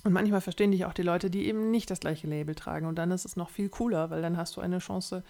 Und 0.04 0.12
manchmal 0.12 0.40
verstehen 0.40 0.70
dich 0.70 0.84
auch 0.84 0.92
die 0.92 1.02
Leute, 1.02 1.28
die 1.30 1.46
eben 1.46 1.70
nicht 1.70 1.90
das 1.90 2.00
gleiche 2.00 2.26
Label 2.26 2.54
tragen. 2.54 2.86
Und 2.86 2.96
dann 2.96 3.10
ist 3.10 3.24
es 3.24 3.36
noch 3.36 3.50
viel 3.50 3.68
cooler, 3.68 4.10
weil 4.10 4.22
dann 4.22 4.36
hast 4.36 4.56
du 4.56 4.60
eine 4.60 4.78
Chance, 4.78 5.24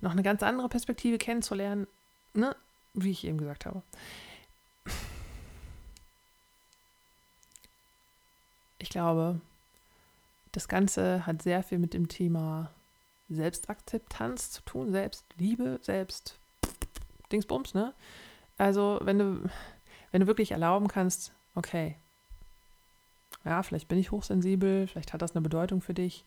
noch 0.00 0.12
eine 0.12 0.22
ganz 0.22 0.42
andere 0.42 0.68
Perspektive 0.68 1.18
kennenzulernen, 1.18 1.86
ne? 2.34 2.56
wie 2.94 3.10
ich 3.10 3.24
eben 3.24 3.38
gesagt 3.38 3.66
habe. 3.66 3.82
Ich 8.78 8.88
glaube, 8.88 9.40
das 10.52 10.68
Ganze 10.68 11.26
hat 11.26 11.42
sehr 11.42 11.62
viel 11.62 11.78
mit 11.78 11.92
dem 11.92 12.08
Thema 12.08 12.70
Selbstakzeptanz 13.28 14.52
zu 14.52 14.62
tun, 14.62 14.92
Selbstliebe, 14.92 15.80
Selbst 15.82 16.38
Dingsbums, 17.32 17.74
ne? 17.74 17.92
Also, 18.56 18.98
wenn 19.02 19.18
du, 19.18 19.50
wenn 20.12 20.20
du 20.20 20.26
wirklich 20.26 20.52
erlauben 20.52 20.88
kannst, 20.88 21.32
okay, 21.54 21.96
ja, 23.46 23.62
vielleicht 23.62 23.88
bin 23.88 23.98
ich 23.98 24.10
hochsensibel, 24.10 24.88
vielleicht 24.88 25.12
hat 25.12 25.22
das 25.22 25.34
eine 25.34 25.42
Bedeutung 25.42 25.80
für 25.80 25.94
dich. 25.94 26.24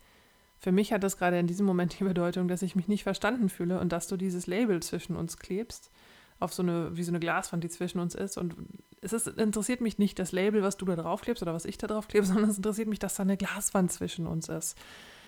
Für 0.57 0.71
mich 0.71 0.93
hat 0.93 1.03
das 1.03 1.17
gerade 1.17 1.37
in 1.37 1.47
diesem 1.47 1.65
Moment 1.65 1.99
die 1.99 2.03
Bedeutung, 2.05 2.47
dass 2.47 2.61
ich 2.61 2.75
mich 2.75 2.87
nicht 2.87 3.03
verstanden 3.03 3.49
fühle 3.49 3.79
und 3.79 3.91
dass 3.91 4.07
du 4.07 4.17
dieses 4.17 4.47
Label 4.47 4.81
zwischen 4.81 5.15
uns 5.15 5.37
klebst, 5.37 5.91
auf 6.39 6.53
so 6.53 6.63
eine, 6.63 6.95
wie 6.95 7.03
so 7.03 7.11
eine 7.11 7.19
Glaswand, 7.19 7.63
die 7.63 7.69
zwischen 7.69 7.99
uns 7.99 8.15
ist. 8.15 8.37
Und 8.37 8.55
es 9.01 9.11
ist, 9.11 9.27
interessiert 9.27 9.81
mich 9.81 9.97
nicht 9.97 10.17
das 10.17 10.31
Label, 10.31 10.63
was 10.63 10.77
du 10.77 10.85
da 10.85 10.95
drauf 10.95 11.21
klebst 11.21 11.43
oder 11.43 11.53
was 11.53 11.65
ich 11.65 11.77
da 11.77 11.87
drauf 11.87 12.07
klebe, 12.07 12.25
sondern 12.25 12.49
es 12.49 12.57
interessiert 12.57 12.87
mich, 12.87 12.99
dass 12.99 13.15
da 13.15 13.23
eine 13.23 13.37
Glaswand 13.37 13.91
zwischen 13.91 14.25
uns 14.25 14.47
ist. 14.47 14.77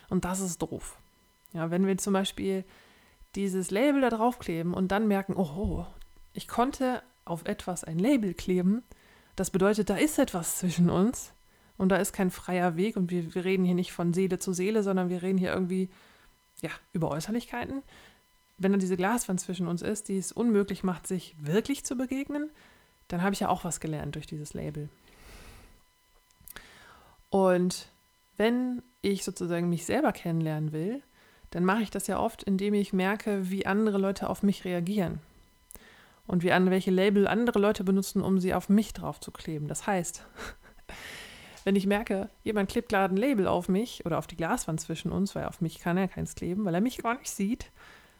Und 0.09 0.23
das 0.23 0.39
ist 0.39 0.61
doof. 0.61 0.97
Ja, 1.53 1.69
wenn 1.69 1.85
wir 1.85 1.97
zum 1.97 2.13
Beispiel 2.13 2.63
dieses 3.35 3.71
Label 3.71 4.01
da 4.01 4.09
drauf 4.09 4.39
kleben 4.39 4.73
und 4.73 4.91
dann 4.91 5.07
merken, 5.07 5.35
oh, 5.35 5.85
ich 6.33 6.47
konnte 6.47 7.03
auf 7.25 7.43
etwas 7.45 7.83
ein 7.83 7.99
Label 7.99 8.33
kleben, 8.33 8.83
das 9.35 9.49
bedeutet, 9.49 9.89
da 9.89 9.95
ist 9.95 10.19
etwas 10.19 10.59
zwischen 10.59 10.89
uns, 10.89 11.33
und 11.77 11.89
da 11.89 11.97
ist 11.97 12.13
kein 12.13 12.31
freier 12.31 12.75
Weg 12.75 12.95
und 12.95 13.11
wir, 13.11 13.33
wir 13.33 13.45
reden 13.45 13.65
hier 13.65 13.75
nicht 13.75 13.91
von 13.91 14.13
Seele 14.13 14.39
zu 14.39 14.53
Seele, 14.53 14.83
sondern 14.83 15.09
wir 15.09 15.21
reden 15.21 15.37
hier 15.37 15.53
irgendwie 15.53 15.89
ja, 16.61 16.69
über 16.93 17.09
Äußerlichkeiten. 17.09 17.81
Wenn 18.57 18.71
da 18.71 18.77
diese 18.77 18.97
Glaswand 18.97 19.39
zwischen 19.39 19.67
uns 19.67 19.81
ist, 19.81 20.07
die 20.07 20.17
es 20.17 20.31
unmöglich 20.31 20.83
macht, 20.83 21.07
sich 21.07 21.35
wirklich 21.39 21.83
zu 21.83 21.95
begegnen, 21.95 22.49
dann 23.07 23.23
habe 23.23 23.33
ich 23.33 23.39
ja 23.39 23.49
auch 23.49 23.63
was 23.63 23.79
gelernt 23.79 24.15
durch 24.15 24.27
dieses 24.27 24.53
Label. 24.53 24.89
Und 27.29 27.87
wenn 28.37 28.83
ich 29.01 29.23
sozusagen 29.23 29.69
mich 29.69 29.85
selber 29.85 30.11
kennenlernen 30.11 30.71
will, 30.71 31.01
dann 31.49 31.65
mache 31.65 31.81
ich 31.81 31.89
das 31.89 32.07
ja 32.07 32.19
oft, 32.19 32.43
indem 32.43 32.73
ich 32.73 32.93
merke, 32.93 33.49
wie 33.49 33.65
andere 33.65 33.97
Leute 33.97 34.29
auf 34.29 34.43
mich 34.43 34.63
reagieren. 34.63 35.19
Und 36.27 36.43
wie 36.43 36.51
an 36.51 36.69
welche 36.69 36.91
Label 36.91 37.27
andere 37.27 37.59
Leute 37.59 37.83
benutzen, 37.83 38.21
um 38.21 38.39
sie 38.39 38.53
auf 38.53 38.69
mich 38.69 38.93
drauf 38.93 39.19
zu 39.19 39.31
kleben. 39.31 39.67
Das 39.67 39.85
heißt, 39.87 40.25
wenn 41.63 41.75
ich 41.75 41.85
merke, 41.85 42.29
jemand 42.43 42.69
klebt 42.69 42.89
gerade 42.89 43.13
ein 43.13 43.17
Label 43.17 43.47
auf 43.47 43.69
mich 43.69 44.05
oder 44.05 44.17
auf 44.17 44.27
die 44.27 44.37
Glaswand 44.37 44.79
zwischen 44.81 45.11
uns, 45.11 45.35
weil 45.35 45.45
auf 45.45 45.61
mich 45.61 45.79
kann 45.79 45.97
er 45.97 46.07
keins 46.07 46.35
kleben, 46.35 46.65
weil 46.65 46.75
er 46.75 46.81
mich 46.81 46.97
gar 46.97 47.17
nicht 47.17 47.29
sieht. 47.29 47.71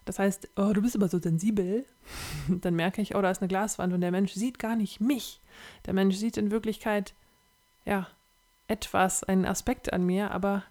Das 0.05 0.19
heißt, 0.19 0.49
oh, 0.55 0.73
du 0.73 0.81
bist 0.81 0.95
aber 0.95 1.07
so 1.07 1.19
sensibel. 1.19 1.85
Dann 2.47 2.75
merke 2.75 3.01
ich, 3.01 3.15
oh, 3.15 3.21
da 3.21 3.31
ist 3.31 3.41
eine 3.41 3.47
Glaswand 3.47 3.93
und 3.93 4.01
der 4.01 4.11
Mensch 4.11 4.33
sieht 4.33 4.59
gar 4.59 4.75
nicht 4.75 4.99
mich. 4.99 5.39
Der 5.85 5.93
Mensch 5.93 6.15
sieht 6.15 6.37
in 6.37 6.51
Wirklichkeit, 6.51 7.13
ja, 7.85 8.07
etwas, 8.67 9.23
einen 9.23 9.45
Aspekt 9.45 9.91
an 9.93 10.05
mir, 10.05 10.31
aber 10.31 10.63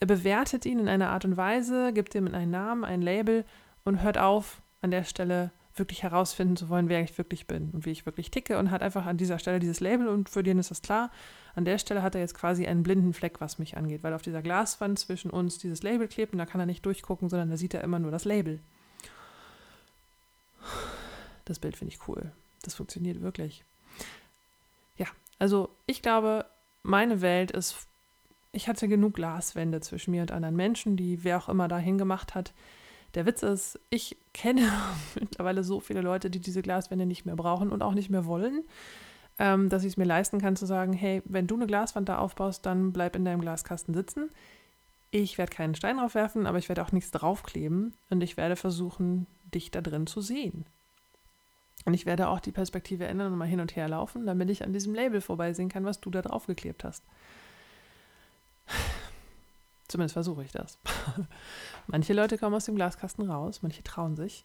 Er 0.00 0.06
bewertet 0.08 0.66
ihn 0.66 0.80
in 0.80 0.88
einer 0.88 1.10
Art 1.10 1.24
und 1.24 1.36
Weise, 1.36 1.92
gibt 1.92 2.14
ihm 2.14 2.26
einen 2.26 2.50
Namen, 2.50 2.84
ein 2.84 3.00
Label 3.00 3.44
und 3.84 4.02
hört 4.02 4.18
auf, 4.18 4.60
an 4.82 4.90
der 4.90 5.04
Stelle 5.04 5.50
wirklich 5.76 6.02
herausfinden 6.02 6.56
zu 6.56 6.68
wollen, 6.68 6.88
wer 6.88 7.00
ich 7.00 7.16
wirklich 7.16 7.46
bin 7.46 7.70
und 7.72 7.86
wie 7.86 7.90
ich 7.90 8.04
wirklich 8.04 8.30
ticke 8.30 8.58
und 8.58 8.70
hat 8.70 8.82
einfach 8.82 9.06
an 9.06 9.16
dieser 9.16 9.38
Stelle 9.38 9.60
dieses 9.60 9.80
Label 9.80 10.08
und 10.08 10.28
für 10.28 10.42
den 10.42 10.58
ist 10.58 10.70
das 10.70 10.82
klar. 10.82 11.10
An 11.54 11.64
der 11.64 11.78
Stelle 11.78 12.02
hat 12.02 12.14
er 12.14 12.20
jetzt 12.20 12.34
quasi 12.34 12.66
einen 12.66 12.82
blinden 12.82 13.12
Fleck, 13.12 13.40
was 13.40 13.58
mich 13.58 13.76
angeht, 13.76 14.02
weil 14.02 14.12
auf 14.12 14.22
dieser 14.22 14.42
Glaswand 14.42 14.98
zwischen 14.98 15.30
uns 15.30 15.58
dieses 15.58 15.82
Label 15.82 16.08
klebt 16.08 16.32
und 16.32 16.38
da 16.38 16.46
kann 16.46 16.60
er 16.60 16.66
nicht 16.66 16.84
durchgucken, 16.84 17.28
sondern 17.28 17.50
da 17.50 17.56
sieht 17.56 17.74
er 17.74 17.84
immer 17.84 17.98
nur 17.98 18.10
das 18.10 18.24
Label. 18.24 18.60
Das 21.44 21.58
Bild 21.58 21.76
finde 21.76 21.94
ich 21.94 22.08
cool. 22.08 22.32
Das 22.62 22.74
funktioniert 22.74 23.20
wirklich. 23.20 23.64
Ja, 24.96 25.06
also 25.38 25.68
ich 25.86 26.02
glaube, 26.02 26.46
meine 26.82 27.20
Welt 27.20 27.50
ist, 27.50 27.86
ich 28.52 28.68
hatte 28.68 28.88
genug 28.88 29.14
Glaswände 29.14 29.80
zwischen 29.80 30.10
mir 30.10 30.22
und 30.22 30.32
anderen 30.32 30.56
Menschen, 30.56 30.96
die 30.96 31.22
wer 31.22 31.38
auch 31.38 31.48
immer 31.48 31.68
da 31.68 31.78
hingemacht 31.78 32.34
hat. 32.34 32.52
Der 33.14 33.26
Witz 33.26 33.42
ist, 33.42 33.78
ich 33.90 34.16
kenne 34.32 34.72
mittlerweile 35.14 35.62
so 35.62 35.78
viele 35.78 36.00
Leute, 36.00 36.30
die 36.30 36.40
diese 36.40 36.62
Glaswände 36.62 37.06
nicht 37.06 37.26
mehr 37.26 37.36
brauchen 37.36 37.70
und 37.70 37.82
auch 37.82 37.94
nicht 37.94 38.10
mehr 38.10 38.26
wollen, 38.26 38.64
ähm, 39.38 39.68
dass 39.68 39.82
ich 39.82 39.92
es 39.92 39.96
mir 39.96 40.04
leisten 40.04 40.40
kann 40.40 40.56
zu 40.56 40.66
sagen, 40.66 40.92
hey, 40.92 41.22
wenn 41.24 41.46
du 41.46 41.56
eine 41.56 41.66
Glaswand 41.66 42.08
da 42.08 42.18
aufbaust, 42.18 42.64
dann 42.66 42.92
bleib 42.92 43.16
in 43.16 43.24
deinem 43.24 43.40
Glaskasten 43.40 43.94
sitzen. 43.94 44.30
Ich 45.10 45.38
werde 45.38 45.54
keinen 45.54 45.74
Stein 45.74 45.96
draufwerfen, 45.96 46.46
aber 46.46 46.58
ich 46.58 46.68
werde 46.68 46.82
auch 46.82 46.92
nichts 46.92 47.10
draufkleben 47.10 47.94
und 48.10 48.20
ich 48.20 48.36
werde 48.36 48.56
versuchen, 48.56 49.26
dich 49.54 49.70
da 49.70 49.80
drin 49.80 50.06
zu 50.06 50.20
sehen. 50.20 50.66
Und 51.84 51.94
ich 51.94 52.06
werde 52.06 52.28
auch 52.28 52.40
die 52.40 52.52
Perspektive 52.52 53.06
ändern 53.06 53.32
und 53.32 53.38
mal 53.38 53.46
hin 53.46 53.60
und 53.60 53.76
her 53.76 53.88
laufen, 53.88 54.26
damit 54.26 54.50
ich 54.50 54.64
an 54.64 54.72
diesem 54.72 54.94
Label 54.94 55.20
vorbeisehen 55.20 55.68
kann, 55.68 55.84
was 55.84 56.00
du 56.00 56.10
da 56.10 56.22
draufgeklebt 56.22 56.82
hast. 56.82 57.04
Zumindest 59.88 60.14
versuche 60.14 60.42
ich 60.42 60.52
das. 60.52 60.78
manche 61.86 62.14
Leute 62.14 62.38
kommen 62.38 62.54
aus 62.56 62.64
dem 62.64 62.74
Glaskasten 62.74 63.30
raus, 63.30 63.60
manche 63.62 63.82
trauen 63.82 64.16
sich, 64.16 64.44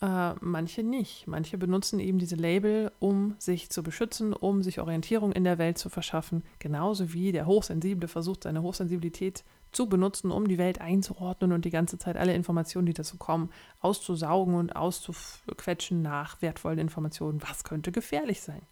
äh, 0.00 0.34
manche 0.40 0.82
nicht. 0.82 1.26
Manche 1.26 1.58
benutzen 1.58 2.00
eben 2.00 2.18
diese 2.18 2.36
Label, 2.36 2.92
um 2.98 3.34
sich 3.38 3.70
zu 3.70 3.82
beschützen, 3.82 4.32
um 4.32 4.62
sich 4.62 4.80
Orientierung 4.80 5.32
in 5.32 5.44
der 5.44 5.58
Welt 5.58 5.78
zu 5.78 5.88
verschaffen. 5.88 6.42
Genauso 6.58 7.12
wie 7.12 7.32
der 7.32 7.46
Hochsensible 7.46 8.08
versucht, 8.08 8.44
seine 8.44 8.62
Hochsensibilität 8.62 9.44
zu 9.72 9.88
benutzen, 9.88 10.30
um 10.30 10.48
die 10.48 10.58
Welt 10.58 10.80
einzuordnen 10.80 11.52
und 11.52 11.64
die 11.64 11.70
ganze 11.70 11.98
Zeit 11.98 12.16
alle 12.16 12.34
Informationen, 12.34 12.86
die 12.86 12.92
dazu 12.92 13.16
kommen, 13.16 13.50
auszusaugen 13.80 14.54
und 14.54 14.76
auszuquetschen 14.76 16.02
nach 16.02 16.40
wertvollen 16.42 16.78
Informationen. 16.78 17.42
Was 17.42 17.64
könnte 17.64 17.92
gefährlich 17.92 18.40
sein? 18.40 18.62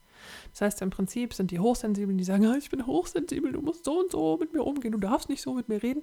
Das 0.53 0.63
heißt, 0.63 0.83
im 0.83 0.91
Prinzip 0.91 1.35
sind 1.35 1.51
die 1.51 1.59
Hochsensiblen, 1.59 2.19
die 2.19 2.25
sagen, 2.25 2.55
ich 2.59 2.71
bin 2.71 2.87
hochsensibel, 2.87 3.53
du 3.53 3.61
musst 3.61 3.85
so 3.85 4.01
und 4.01 4.11
so 4.13 4.37
mit 4.39 4.53
mir 4.53 4.63
umgehen, 4.63 4.93
du 4.93 4.99
darfst 4.99 5.29
nicht 5.29 5.43
so 5.43 5.55
mit 5.55 5.69
mir 5.69 5.83
reden, 5.83 6.03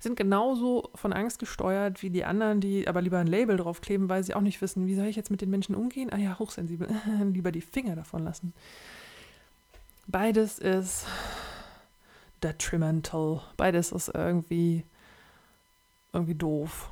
sind 0.00 0.16
genauso 0.16 0.90
von 0.94 1.12
Angst 1.12 1.38
gesteuert 1.38 2.02
wie 2.02 2.10
die 2.10 2.24
anderen, 2.24 2.60
die 2.60 2.88
aber 2.88 3.02
lieber 3.02 3.18
ein 3.18 3.26
Label 3.26 3.56
draufkleben, 3.56 4.08
weil 4.08 4.24
sie 4.24 4.34
auch 4.34 4.40
nicht 4.40 4.60
wissen, 4.60 4.86
wie 4.86 4.94
soll 4.94 5.06
ich 5.06 5.16
jetzt 5.16 5.30
mit 5.30 5.40
den 5.40 5.50
Menschen 5.50 5.74
umgehen? 5.74 6.10
Ah 6.12 6.18
ja, 6.18 6.38
hochsensibel, 6.38 6.88
lieber 7.32 7.52
die 7.52 7.60
Finger 7.60 7.96
davon 7.96 8.24
lassen. 8.24 8.52
Beides 10.06 10.58
ist 10.58 11.06
detrimental. 12.42 13.40
Beides 13.56 13.92
ist 13.92 14.08
irgendwie, 14.14 14.84
irgendwie 16.12 16.34
doof. 16.34 16.90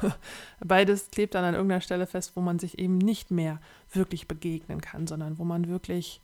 Beides 0.64 1.10
klebt 1.10 1.34
dann 1.34 1.44
an 1.44 1.54
irgendeiner 1.54 1.80
Stelle 1.80 2.06
fest, 2.06 2.32
wo 2.34 2.40
man 2.40 2.58
sich 2.58 2.78
eben 2.78 2.98
nicht 2.98 3.30
mehr 3.30 3.60
wirklich 3.92 4.28
begegnen 4.28 4.80
kann, 4.80 5.06
sondern 5.06 5.38
wo 5.38 5.44
man 5.44 5.68
wirklich, 5.68 6.20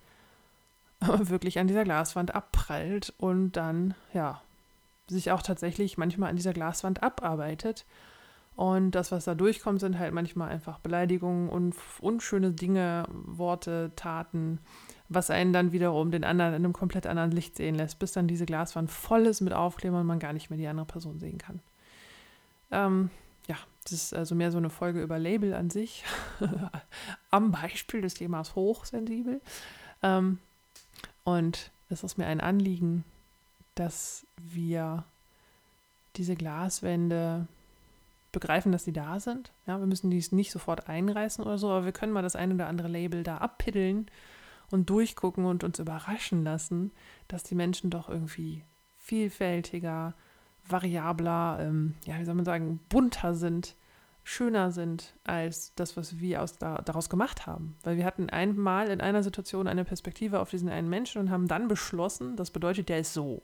wirklich 1.00 1.58
an 1.58 1.66
dieser 1.66 1.84
Glaswand 1.84 2.34
abprallt 2.34 3.12
und 3.18 3.52
dann, 3.52 3.94
ja, 4.12 4.40
sich 5.06 5.30
auch 5.30 5.42
tatsächlich 5.42 5.98
manchmal 5.98 6.30
an 6.30 6.36
dieser 6.36 6.52
Glaswand 6.52 7.02
abarbeitet. 7.02 7.84
Und 8.56 8.92
das, 8.92 9.10
was 9.10 9.24
da 9.24 9.34
durchkommt, 9.34 9.80
sind 9.80 9.98
halt 9.98 10.14
manchmal 10.14 10.50
einfach 10.50 10.78
Beleidigungen 10.78 11.48
und 11.48 11.74
unschöne 12.00 12.52
Dinge, 12.52 13.04
Worte, 13.10 13.90
Taten, 13.96 14.60
was 15.08 15.30
einen 15.30 15.52
dann 15.52 15.72
wiederum 15.72 16.10
den 16.10 16.24
anderen 16.24 16.54
in 16.54 16.64
einem 16.64 16.72
komplett 16.72 17.06
anderen 17.06 17.32
Licht 17.32 17.56
sehen 17.56 17.74
lässt, 17.74 17.98
bis 17.98 18.12
dann 18.12 18.28
diese 18.28 18.46
Glaswand 18.46 18.90
voll 18.90 19.26
ist 19.26 19.40
mit 19.40 19.52
Aufklebern 19.52 20.02
und 20.02 20.06
man 20.06 20.20
gar 20.20 20.32
nicht 20.32 20.50
mehr 20.50 20.58
die 20.58 20.68
andere 20.68 20.86
Person 20.86 21.18
sehen 21.18 21.38
kann. 21.38 21.60
Ähm, 22.70 23.10
das 23.84 23.92
ist 23.92 24.14
also 24.14 24.34
mehr 24.34 24.50
so 24.50 24.58
eine 24.58 24.70
Folge 24.70 25.02
über 25.02 25.18
Label 25.18 25.54
an 25.54 25.70
sich, 25.70 26.04
am 27.30 27.52
Beispiel 27.52 28.00
des 28.00 28.14
Themas 28.14 28.54
hochsensibel. 28.54 29.40
Ähm, 30.02 30.38
und 31.24 31.70
es 31.90 32.02
ist 32.02 32.18
mir 32.18 32.26
ein 32.26 32.40
Anliegen, 32.40 33.04
dass 33.74 34.26
wir 34.36 35.04
diese 36.16 36.36
Glaswände 36.36 37.46
begreifen, 38.32 38.72
dass 38.72 38.84
sie 38.84 38.92
da 38.92 39.20
sind. 39.20 39.52
Ja, 39.66 39.78
wir 39.78 39.86
müssen 39.86 40.10
dies 40.10 40.32
nicht 40.32 40.50
sofort 40.50 40.88
einreißen 40.88 41.44
oder 41.44 41.58
so, 41.58 41.70
aber 41.70 41.84
wir 41.84 41.92
können 41.92 42.12
mal 42.12 42.22
das 42.22 42.36
eine 42.36 42.54
oder 42.54 42.66
andere 42.68 42.88
Label 42.88 43.22
da 43.22 43.38
abpiddeln 43.38 44.10
und 44.70 44.90
durchgucken 44.90 45.44
und 45.44 45.64
uns 45.64 45.78
überraschen 45.78 46.42
lassen, 46.42 46.90
dass 47.28 47.42
die 47.42 47.54
Menschen 47.54 47.90
doch 47.90 48.08
irgendwie 48.08 48.64
vielfältiger, 48.98 50.14
variabler, 50.68 51.58
ähm, 51.60 51.94
ja, 52.04 52.18
wie 52.18 52.24
soll 52.24 52.34
man 52.34 52.44
sagen, 52.44 52.80
bunter 52.88 53.34
sind, 53.34 53.76
schöner 54.24 54.70
sind 54.72 55.14
als 55.24 55.74
das, 55.74 55.96
was 55.96 56.18
wir 56.18 56.42
aus 56.42 56.56
da, 56.56 56.78
daraus 56.78 57.10
gemacht 57.10 57.46
haben. 57.46 57.76
Weil 57.82 57.98
wir 57.98 58.06
hatten 58.06 58.30
einmal 58.30 58.88
in 58.88 59.00
einer 59.00 59.22
Situation 59.22 59.68
eine 59.68 59.84
Perspektive 59.84 60.40
auf 60.40 60.50
diesen 60.50 60.70
einen 60.70 60.88
Menschen 60.88 61.20
und 61.20 61.30
haben 61.30 61.46
dann 61.46 61.68
beschlossen, 61.68 62.36
das 62.36 62.50
bedeutet, 62.50 62.88
der 62.88 63.00
ist 63.00 63.12
so. 63.12 63.42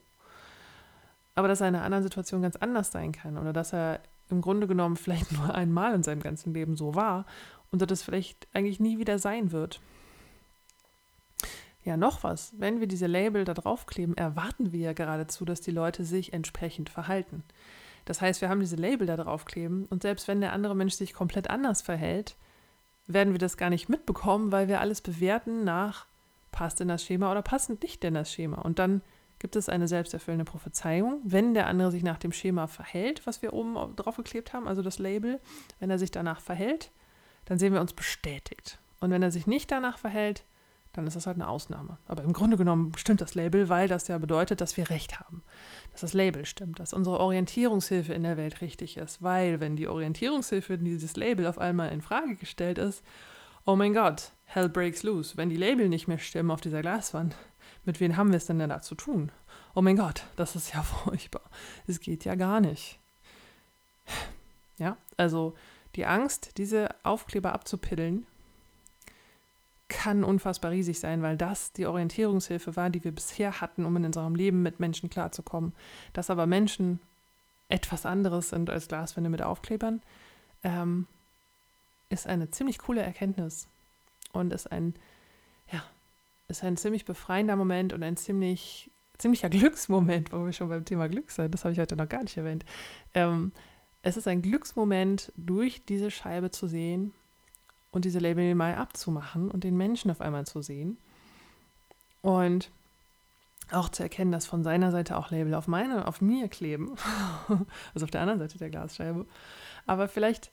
Aber 1.35 1.47
dass 1.47 1.61
er 1.61 1.69
in 1.69 1.75
einer 1.75 1.85
anderen 1.85 2.03
Situation 2.03 2.41
ganz 2.41 2.55
anders 2.55 2.91
sein 2.91 3.11
kann 3.11 3.37
oder 3.37 3.53
dass 3.53 3.73
er 3.73 4.01
im 4.29 4.41
Grunde 4.41 4.67
genommen 4.67 4.97
vielleicht 4.97 5.31
nur 5.37 5.53
einmal 5.53 5.93
in 5.93 6.03
seinem 6.03 6.21
ganzen 6.21 6.53
Leben 6.53 6.75
so 6.75 6.95
war 6.95 7.25
und 7.71 7.81
dass 7.81 7.87
das 7.87 8.03
vielleicht 8.03 8.47
eigentlich 8.53 8.79
nie 8.79 8.97
wieder 8.97 9.19
sein 9.19 9.51
wird. 9.51 9.79
Ja, 11.83 11.97
noch 11.97 12.23
was. 12.23 12.53
Wenn 12.57 12.79
wir 12.79 12.87
diese 12.87 13.07
Label 13.07 13.43
da 13.43 13.53
draufkleben, 13.53 14.15
erwarten 14.15 14.71
wir 14.71 14.79
ja 14.79 14.93
geradezu, 14.93 15.45
dass 15.45 15.61
die 15.61 15.71
Leute 15.71 16.03
sich 16.03 16.33
entsprechend 16.33 16.89
verhalten. 16.89 17.43
Das 18.05 18.21
heißt, 18.21 18.41
wir 18.41 18.49
haben 18.49 18.59
diese 18.59 18.75
Label 18.75 19.07
da 19.07 19.17
draufkleben 19.17 19.85
und 19.85 20.01
selbst 20.01 20.27
wenn 20.27 20.41
der 20.41 20.53
andere 20.53 20.75
Mensch 20.75 20.93
sich 20.93 21.13
komplett 21.13 21.49
anders 21.49 21.81
verhält, 21.81 22.35
werden 23.07 23.33
wir 23.33 23.39
das 23.39 23.57
gar 23.57 23.69
nicht 23.69 23.89
mitbekommen, 23.89 24.51
weil 24.51 24.67
wir 24.67 24.79
alles 24.79 25.01
bewerten 25.01 25.63
nach 25.63 26.05
passt 26.51 26.81
in 26.81 26.87
das 26.87 27.03
Schema 27.03 27.31
oder 27.31 27.41
passt 27.41 27.69
nicht 27.81 28.03
in 28.03 28.13
das 28.13 28.31
Schema. 28.31 28.61
Und 28.61 28.79
dann 28.79 29.01
gibt 29.39 29.55
es 29.55 29.69
eine 29.69 29.87
selbsterfüllende 29.87 30.45
Prophezeiung. 30.45 31.19
Wenn 31.23 31.53
der 31.53 31.67
andere 31.67 31.91
sich 31.91 32.03
nach 32.03 32.19
dem 32.19 32.31
Schema 32.31 32.67
verhält, 32.67 33.25
was 33.25 33.41
wir 33.41 33.53
oben 33.53 33.95
draufgeklebt 33.95 34.53
haben, 34.53 34.67
also 34.67 34.81
das 34.81 34.99
Label, 34.99 35.39
wenn 35.79 35.89
er 35.89 35.97
sich 35.97 36.11
danach 36.11 36.41
verhält, 36.41 36.91
dann 37.45 37.57
sehen 37.57 37.73
wir 37.73 37.81
uns 37.81 37.93
bestätigt. 37.93 38.77
Und 38.99 39.09
wenn 39.09 39.23
er 39.23 39.31
sich 39.31 39.47
nicht 39.47 39.71
danach 39.71 39.97
verhält, 39.97 40.43
dann 40.93 41.07
ist 41.07 41.15
das 41.15 41.27
halt 41.27 41.37
eine 41.37 41.47
Ausnahme. 41.47 41.97
Aber 42.07 42.23
im 42.23 42.33
Grunde 42.33 42.57
genommen 42.57 42.91
stimmt 42.97 43.21
das 43.21 43.35
Label, 43.35 43.69
weil 43.69 43.87
das 43.87 44.07
ja 44.07 44.17
bedeutet, 44.17 44.59
dass 44.61 44.75
wir 44.77 44.89
Recht 44.89 45.19
haben. 45.19 45.41
Dass 45.91 46.01
das 46.01 46.13
Label 46.13 46.45
stimmt, 46.45 46.79
dass 46.79 46.93
unsere 46.93 47.19
Orientierungshilfe 47.19 48.13
in 48.13 48.23
der 48.23 48.37
Welt 48.37 48.61
richtig 48.61 48.97
ist. 48.97 49.21
Weil, 49.21 49.59
wenn 49.59 49.75
die 49.75 49.87
Orientierungshilfe, 49.87 50.77
dieses 50.77 51.15
Label 51.15 51.47
auf 51.47 51.59
einmal 51.59 51.91
in 51.91 52.01
Frage 52.01 52.35
gestellt 52.35 52.77
ist, 52.77 53.03
oh 53.65 53.75
mein 53.75 53.93
Gott, 53.93 54.31
hell 54.45 54.69
breaks 54.69 55.03
loose. 55.03 55.37
Wenn 55.37 55.49
die 55.49 55.57
Label 55.57 55.87
nicht 55.87 56.07
mehr 56.07 56.17
stimmen 56.17 56.51
auf 56.51 56.61
dieser 56.61 56.81
Glaswand, 56.81 57.35
mit 57.85 57.99
wem 57.99 58.17
haben 58.17 58.31
wir 58.31 58.37
es 58.37 58.45
denn 58.45 58.59
da 58.59 58.81
zu 58.81 58.95
tun? 58.95 59.31
Oh 59.73 59.81
mein 59.81 59.95
Gott, 59.95 60.25
das 60.35 60.55
ist 60.55 60.73
ja 60.73 60.83
furchtbar. 60.83 61.49
Es 61.87 61.99
geht 61.99 62.25
ja 62.25 62.35
gar 62.35 62.59
nicht. 62.59 62.99
Ja, 64.77 64.97
also 65.15 65.55
die 65.95 66.05
Angst, 66.05 66.57
diese 66.57 66.89
Aufkleber 67.03 67.53
abzupiddeln, 67.53 68.25
kann 69.91 70.23
unfassbar 70.23 70.71
riesig 70.71 70.99
sein, 70.99 71.21
weil 71.21 71.35
das 71.35 71.73
die 71.73 71.85
Orientierungshilfe 71.85 72.77
war, 72.77 72.89
die 72.89 73.03
wir 73.03 73.11
bisher 73.11 73.59
hatten, 73.59 73.85
um 73.85 73.97
in 73.97 74.05
unserem 74.05 74.35
Leben 74.35 74.63
mit 74.63 74.79
Menschen 74.79 75.09
klarzukommen. 75.09 75.73
Dass 76.13 76.29
aber 76.29 76.47
Menschen 76.47 76.99
etwas 77.67 78.05
anderes 78.05 78.49
sind 78.49 78.69
als 78.69 78.87
Glaswände 78.87 79.29
mit 79.29 79.41
Aufklebern, 79.41 80.01
ähm, 80.63 81.07
ist 82.09 82.25
eine 82.25 82.49
ziemlich 82.51 82.79
coole 82.79 83.01
Erkenntnis 83.01 83.67
und 84.31 84.53
ist 84.53 84.71
ein, 84.71 84.95
ja, 85.73 85.83
ist 86.47 86.63
ein 86.63 86.77
ziemlich 86.77 87.03
befreiender 87.03 87.57
Moment 87.57 87.91
und 87.91 88.01
ein 88.01 88.15
ziemlich, 88.15 88.89
ziemlicher 89.17 89.49
Glücksmoment, 89.49 90.31
wo 90.31 90.45
wir 90.45 90.53
schon 90.53 90.69
beim 90.69 90.85
Thema 90.85 91.09
Glück 91.09 91.31
sind. 91.31 91.53
Das 91.53 91.65
habe 91.65 91.73
ich 91.73 91.79
heute 91.79 91.97
noch 91.97 92.07
gar 92.07 92.23
nicht 92.23 92.37
erwähnt. 92.37 92.63
Ähm, 93.13 93.51
es 94.03 94.15
ist 94.15 94.27
ein 94.27 94.41
Glücksmoment, 94.41 95.33
durch 95.35 95.83
diese 95.85 96.11
Scheibe 96.11 96.49
zu 96.49 96.67
sehen, 96.67 97.13
und 97.91 98.05
diese 98.05 98.19
Label 98.19 98.55
mal 98.55 98.75
abzumachen 98.75 99.51
und 99.51 99.63
den 99.63 99.77
Menschen 99.77 100.11
auf 100.11 100.21
einmal 100.21 100.45
zu 100.45 100.61
sehen. 100.61 100.97
Und 102.21 102.71
auch 103.71 103.89
zu 103.89 104.03
erkennen, 104.03 104.31
dass 104.31 104.45
von 104.45 104.63
seiner 104.63 104.91
Seite 104.91 105.17
auch 105.17 105.31
Label 105.31 105.53
auf 105.53 105.67
meine, 105.67 106.07
auf 106.07 106.21
mir 106.21 106.47
kleben. 106.47 106.95
also 107.93 108.03
auf 108.03 108.11
der 108.11 108.21
anderen 108.21 108.39
Seite 108.39 108.57
der 108.57 108.69
Glasscheibe. 108.69 109.25
Aber 109.85 110.07
vielleicht 110.07 110.51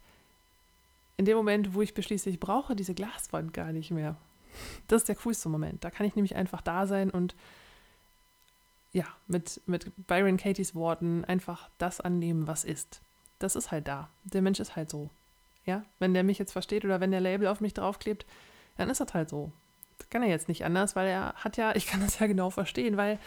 in 1.16 1.24
dem 1.24 1.36
Moment, 1.36 1.74
wo 1.74 1.82
ich 1.82 1.94
beschließe, 1.94 2.30
ich 2.30 2.40
brauche 2.40 2.76
diese 2.76 2.94
Glaswand 2.94 3.52
gar 3.52 3.72
nicht 3.72 3.90
mehr. 3.90 4.16
Das 4.86 5.02
ist 5.02 5.08
der 5.08 5.16
coolste 5.16 5.48
Moment. 5.48 5.84
Da 5.84 5.90
kann 5.90 6.06
ich 6.06 6.16
nämlich 6.16 6.36
einfach 6.36 6.62
da 6.62 6.86
sein 6.86 7.10
und 7.10 7.34
ja, 8.92 9.04
mit, 9.26 9.60
mit 9.66 9.92
Byron 10.06 10.38
Katie's 10.38 10.74
Worten 10.74 11.24
einfach 11.24 11.68
das 11.78 12.00
annehmen, 12.00 12.46
was 12.46 12.64
ist. 12.64 13.00
Das 13.38 13.54
ist 13.54 13.70
halt 13.70 13.86
da. 13.86 14.08
Der 14.24 14.42
Mensch 14.42 14.60
ist 14.60 14.76
halt 14.76 14.90
so. 14.90 15.10
Ja, 15.68 15.82
wenn 15.98 16.14
der 16.14 16.24
mich 16.24 16.38
jetzt 16.38 16.52
versteht 16.52 16.86
oder 16.86 16.98
wenn 16.98 17.10
der 17.10 17.20
Label 17.20 17.46
auf 17.46 17.60
mich 17.60 17.74
draufklebt, 17.74 18.24
dann 18.78 18.88
ist 18.88 19.02
das 19.02 19.12
halt 19.12 19.28
so. 19.28 19.52
Das 19.98 20.08
kann 20.08 20.22
er 20.22 20.30
jetzt 20.30 20.48
nicht 20.48 20.64
anders, 20.64 20.96
weil 20.96 21.06
er 21.06 21.34
hat 21.34 21.58
ja, 21.58 21.76
ich 21.76 21.86
kann 21.86 22.00
das 22.00 22.18
ja 22.18 22.26
genau 22.26 22.48
verstehen, 22.48 22.96
weil 22.96 23.18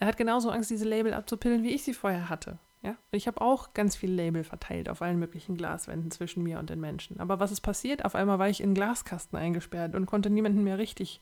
er 0.00 0.08
hat 0.08 0.16
genauso 0.16 0.50
Angst, 0.50 0.70
diese 0.70 0.88
Label 0.88 1.14
abzupillen, 1.14 1.62
wie 1.62 1.70
ich 1.70 1.84
sie 1.84 1.94
vorher 1.94 2.28
hatte. 2.28 2.58
Ja, 2.82 2.96
ich 3.12 3.28
habe 3.28 3.40
auch 3.40 3.74
ganz 3.74 3.94
viele 3.94 4.14
Label 4.14 4.42
verteilt 4.42 4.88
auf 4.88 5.02
allen 5.02 5.20
möglichen 5.20 5.56
Glaswänden 5.56 6.10
zwischen 6.10 6.42
mir 6.42 6.58
und 6.58 6.68
den 6.68 6.80
Menschen. 6.80 7.20
Aber 7.20 7.38
was 7.38 7.52
ist 7.52 7.60
passiert? 7.60 8.04
Auf 8.04 8.16
einmal 8.16 8.40
war 8.40 8.48
ich 8.48 8.60
in 8.60 8.74
Glaskasten 8.74 9.38
eingesperrt 9.38 9.94
und 9.94 10.06
konnte 10.06 10.30
niemanden 10.30 10.64
mehr 10.64 10.78
richtig 10.78 11.20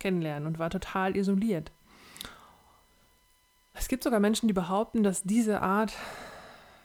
kennenlernen 0.00 0.46
und 0.46 0.58
war 0.58 0.68
total 0.68 1.16
isoliert. 1.16 1.72
Es 3.72 3.88
gibt 3.88 4.04
sogar 4.04 4.20
Menschen, 4.20 4.48
die 4.48 4.52
behaupten, 4.52 5.02
dass 5.02 5.22
diese 5.22 5.62
Art 5.62 5.94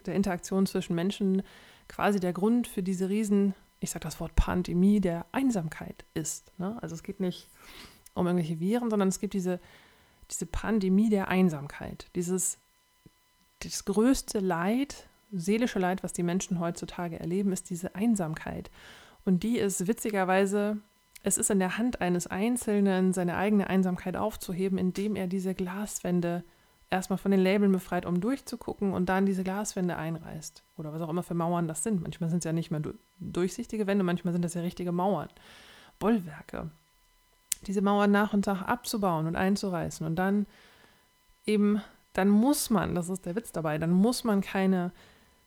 der 0.06 0.16
Interaktion 0.16 0.66
zwischen 0.66 0.96
Menschen 0.96 1.44
quasi 1.88 2.20
der 2.20 2.34
Grund 2.34 2.68
für 2.68 2.84
diese 2.84 3.10
riesen, 3.10 3.54
ich 3.80 3.92
sage 3.92 4.04
das 4.04 4.20
Wort 4.20 4.36
Pandemie, 4.36 5.00
der 5.00 5.26
Einsamkeit 5.32 6.06
ist. 6.14 6.52
Ne? 6.58 6.78
Also 6.82 6.96
es 6.96 7.04
geht 7.04 7.20
nicht 7.20 7.50
um 8.14 8.26
irgendwelche 8.26 8.60
Viren, 8.60 8.90
sondern 8.90 9.10
es 9.10 9.20
gibt 9.20 9.34
diese, 9.34 9.60
diese 10.32 10.46
Pandemie 10.46 11.10
der 11.10 11.28
Einsamkeit, 11.28 12.08
dieses 12.16 12.58
das 13.60 13.86
größte 13.86 14.40
Leid, 14.40 15.08
seelische 15.32 15.80
Leid, 15.80 16.04
was 16.04 16.14
die 16.14 16.24
Menschen 16.24 16.60
heutzutage 16.60 17.20
erleben, 17.20 17.52
ist 17.52 17.70
diese 17.70 17.96
Einsamkeit. 17.96 18.70
Und 19.24 19.44
die 19.44 19.58
ist 19.58 19.88
witzigerweise, 19.88 20.78
es 21.24 21.38
ist 21.38 21.50
in 21.50 21.60
der 21.60 21.78
Hand 21.78 22.02
eines 22.02 22.28
Einzelnen, 22.28 23.14
seine 23.14 23.38
eigene 23.38 23.68
Einsamkeit 23.68 24.18
aufzuheben, 24.18 24.78
indem 24.78 25.16
er 25.16 25.28
diese 25.28 25.56
Glaswände 25.56 26.44
erstmal 26.96 27.18
von 27.18 27.32
den 27.32 27.40
Labeln 27.40 27.72
befreit, 27.72 28.06
um 28.06 28.20
durchzugucken 28.20 28.94
und 28.94 29.08
dann 29.08 29.26
diese 29.26 29.44
Glaswände 29.44 29.96
einreißt. 29.96 30.64
Oder 30.78 30.92
was 30.94 31.02
auch 31.02 31.10
immer 31.10 31.24
für 31.24 31.34
Mauern 31.34 31.68
das 31.68 31.84
sind. 31.84 32.02
Manchmal 32.02 32.30
sind 32.30 32.40
es 32.40 32.46
ja 32.46 32.54
nicht 32.54 32.72
mehr 32.72 32.82
durchsichtige 33.20 33.88
Wände, 33.88 34.04
manchmal 34.04 34.34
sind 34.34 34.44
das 34.44 34.54
ja 34.54 34.62
richtige 34.62 34.92
Mauern. 34.92 35.30
Bollwerke. 36.00 36.72
Diese 37.68 37.82
Mauern 37.82 38.12
nach 38.12 38.34
und 38.34 38.46
nach 38.48 38.64
abzubauen 38.64 39.28
und 39.28 39.36
einzureißen 39.36 40.06
und 40.06 40.16
dann 40.16 40.46
eben 41.46 41.82
dann 42.16 42.30
muss 42.30 42.70
man, 42.70 42.96
das 42.96 43.10
ist 43.10 43.26
der 43.26 43.36
Witz 43.36 43.52
dabei, 43.52 43.78
dann 43.78 43.92
muss 43.92 44.24
man 44.24 44.42
keine, 44.42 44.92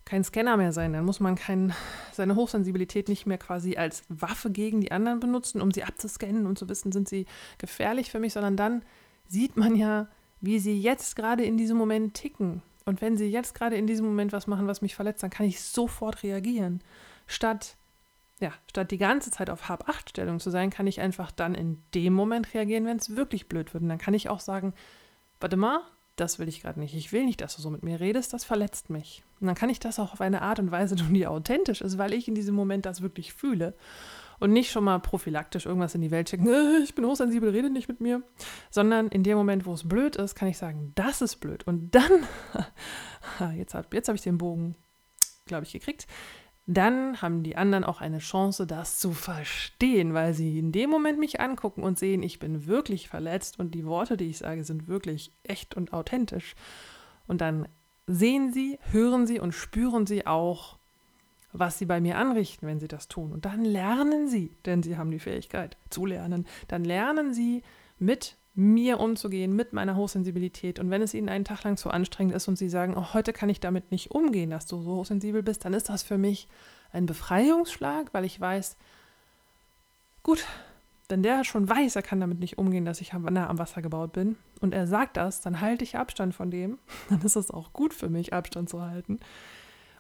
kein 0.04 0.22
Scanner 0.22 0.56
mehr 0.56 0.72
sein, 0.72 0.92
dann 0.92 1.04
muss 1.04 1.18
man 1.18 1.34
kein, 1.34 1.72
seine 2.12 2.36
Hochsensibilität 2.36 3.08
nicht 3.08 3.26
mehr 3.26 3.38
quasi 3.38 3.76
als 3.76 4.04
Waffe 4.08 4.50
gegen 4.50 4.80
die 4.80 4.92
anderen 4.92 5.20
benutzen, 5.20 5.60
um 5.62 5.70
sie 5.70 5.84
abzuscannen 5.84 6.46
und 6.46 6.58
zu 6.58 6.68
wissen, 6.68 6.92
sind 6.92 7.08
sie 7.08 7.26
gefährlich 7.56 8.10
für 8.10 8.20
mich, 8.20 8.34
sondern 8.34 8.56
dann 8.56 8.82
sieht 9.28 9.56
man 9.56 9.76
ja, 9.76 10.08
wie 10.40 10.58
sie 10.58 10.80
jetzt 10.80 11.16
gerade 11.16 11.44
in 11.44 11.56
diesem 11.56 11.76
Moment 11.76 12.14
ticken. 12.14 12.62
Und 12.84 13.02
wenn 13.02 13.16
sie 13.16 13.26
jetzt 13.26 13.54
gerade 13.54 13.76
in 13.76 13.86
diesem 13.86 14.06
Moment 14.06 14.32
was 14.32 14.46
machen, 14.46 14.66
was 14.66 14.82
mich 14.82 14.94
verletzt, 14.94 15.22
dann 15.22 15.30
kann 15.30 15.46
ich 15.46 15.60
sofort 15.60 16.22
reagieren. 16.22 16.80
Statt, 17.26 17.76
ja, 18.40 18.52
statt 18.70 18.90
die 18.90 18.98
ganze 18.98 19.30
Zeit 19.30 19.50
auf 19.50 19.68
Hab-Acht-Stellung 19.68 20.40
zu 20.40 20.50
sein, 20.50 20.70
kann 20.70 20.86
ich 20.86 21.00
einfach 21.00 21.30
dann 21.30 21.54
in 21.54 21.82
dem 21.94 22.14
Moment 22.14 22.54
reagieren, 22.54 22.86
wenn 22.86 22.96
es 22.96 23.14
wirklich 23.14 23.48
blöd 23.48 23.74
wird. 23.74 23.82
Und 23.82 23.90
dann 23.90 23.98
kann 23.98 24.14
ich 24.14 24.28
auch 24.28 24.40
sagen, 24.40 24.72
warte 25.40 25.56
mal, 25.56 25.82
das 26.16 26.38
will 26.38 26.48
ich 26.48 26.62
gerade 26.62 26.80
nicht. 26.80 26.94
Ich 26.94 27.12
will 27.12 27.24
nicht, 27.24 27.40
dass 27.40 27.56
du 27.56 27.62
so 27.62 27.70
mit 27.70 27.82
mir 27.82 28.00
redest, 28.00 28.32
das 28.32 28.44
verletzt 28.44 28.90
mich. 28.90 29.22
Und 29.40 29.46
dann 29.46 29.56
kann 29.56 29.70
ich 29.70 29.80
das 29.80 29.98
auch 29.98 30.12
auf 30.12 30.20
eine 30.20 30.42
Art 30.42 30.58
und 30.58 30.70
Weise 30.70 30.96
tun, 30.96 31.14
die 31.14 31.26
authentisch 31.26 31.80
ist, 31.80 31.98
weil 31.98 32.12
ich 32.12 32.28
in 32.28 32.34
diesem 32.34 32.54
Moment 32.54 32.86
das 32.86 33.02
wirklich 33.02 33.32
fühle. 33.32 33.74
Und 34.40 34.52
nicht 34.52 34.70
schon 34.70 34.84
mal 34.84 34.98
prophylaktisch 34.98 35.66
irgendwas 35.66 35.94
in 35.94 36.00
die 36.00 36.10
Welt 36.10 36.28
schicken, 36.28 36.48
äh, 36.48 36.82
ich 36.82 36.94
bin 36.94 37.04
hochsensibel, 37.04 37.50
rede 37.50 37.70
nicht 37.70 37.88
mit 37.88 38.00
mir. 38.00 38.22
Sondern 38.70 39.08
in 39.08 39.22
dem 39.22 39.36
Moment, 39.36 39.66
wo 39.66 39.72
es 39.72 39.88
blöd 39.88 40.16
ist, 40.16 40.34
kann 40.34 40.48
ich 40.48 40.58
sagen, 40.58 40.92
das 40.94 41.22
ist 41.22 41.36
blöd. 41.36 41.66
Und 41.66 41.94
dann, 41.94 42.26
jetzt 43.56 43.74
habe 43.74 43.86
jetzt 43.92 44.08
hab 44.08 44.14
ich 44.14 44.22
den 44.22 44.38
Bogen, 44.38 44.76
glaube 45.46 45.64
ich, 45.64 45.72
gekriegt 45.72 46.06
dann 46.70 47.22
haben 47.22 47.42
die 47.42 47.56
anderen 47.56 47.82
auch 47.82 48.02
eine 48.02 48.18
Chance, 48.18 48.66
das 48.66 48.98
zu 48.98 49.12
verstehen, 49.12 50.12
weil 50.12 50.34
sie 50.34 50.58
in 50.58 50.70
dem 50.70 50.90
Moment 50.90 51.18
mich 51.18 51.40
angucken 51.40 51.82
und 51.82 51.98
sehen, 51.98 52.22
ich 52.22 52.38
bin 52.38 52.66
wirklich 52.66 53.08
verletzt 53.08 53.58
und 53.58 53.74
die 53.74 53.86
Worte, 53.86 54.18
die 54.18 54.28
ich 54.28 54.36
sage, 54.36 54.62
sind 54.64 54.86
wirklich 54.86 55.32
echt 55.44 55.78
und 55.78 55.94
authentisch. 55.94 56.54
Und 57.26 57.40
dann 57.40 57.68
sehen 58.06 58.52
sie, 58.52 58.78
hören 58.90 59.26
sie 59.26 59.40
und 59.40 59.52
spüren 59.52 60.06
sie 60.06 60.26
auch, 60.26 60.77
was 61.58 61.78
sie 61.78 61.86
bei 61.86 62.00
mir 62.00 62.18
anrichten, 62.18 62.66
wenn 62.66 62.80
sie 62.80 62.88
das 62.88 63.08
tun. 63.08 63.32
Und 63.32 63.44
dann 63.44 63.64
lernen 63.64 64.28
sie, 64.28 64.56
denn 64.66 64.82
sie 64.82 64.96
haben 64.96 65.10
die 65.10 65.18
Fähigkeit 65.18 65.76
zu 65.90 66.06
lernen, 66.06 66.46
dann 66.68 66.84
lernen 66.84 67.34
sie 67.34 67.62
mit 67.98 68.36
mir 68.54 68.98
umzugehen, 68.98 69.54
mit 69.54 69.72
meiner 69.72 69.94
Hochsensibilität. 69.94 70.80
Und 70.80 70.90
wenn 70.90 71.00
es 71.00 71.14
ihnen 71.14 71.28
einen 71.28 71.44
Tag 71.44 71.62
lang 71.62 71.76
zu 71.76 71.90
anstrengend 71.90 72.34
ist 72.34 72.48
und 72.48 72.58
sie 72.58 72.68
sagen, 72.68 72.94
oh, 72.96 73.14
heute 73.14 73.32
kann 73.32 73.48
ich 73.48 73.60
damit 73.60 73.92
nicht 73.92 74.10
umgehen, 74.10 74.50
dass 74.50 74.66
du 74.66 74.80
so 74.80 74.96
hochsensibel 74.96 75.44
bist, 75.44 75.64
dann 75.64 75.74
ist 75.74 75.88
das 75.88 76.02
für 76.02 76.18
mich 76.18 76.48
ein 76.92 77.06
Befreiungsschlag, 77.06 78.12
weil 78.12 78.24
ich 78.24 78.40
weiß, 78.40 78.76
gut, 80.24 80.44
wenn 81.08 81.22
der 81.22 81.44
schon 81.44 81.68
weiß, 81.68 81.96
er 81.96 82.02
kann 82.02 82.20
damit 82.20 82.40
nicht 82.40 82.58
umgehen, 82.58 82.84
dass 82.84 83.00
ich 83.00 83.12
nah 83.12 83.48
am 83.48 83.58
Wasser 83.58 83.80
gebaut 83.80 84.12
bin 84.12 84.36
und 84.60 84.74
er 84.74 84.86
sagt 84.86 85.16
das, 85.16 85.40
dann 85.40 85.60
halte 85.60 85.84
ich 85.84 85.96
Abstand 85.96 86.34
von 86.34 86.50
dem, 86.50 86.78
dann 87.08 87.22
ist 87.22 87.36
es 87.36 87.50
auch 87.50 87.72
gut 87.72 87.94
für 87.94 88.08
mich, 88.08 88.32
Abstand 88.32 88.68
zu 88.68 88.82
halten. 88.82 89.20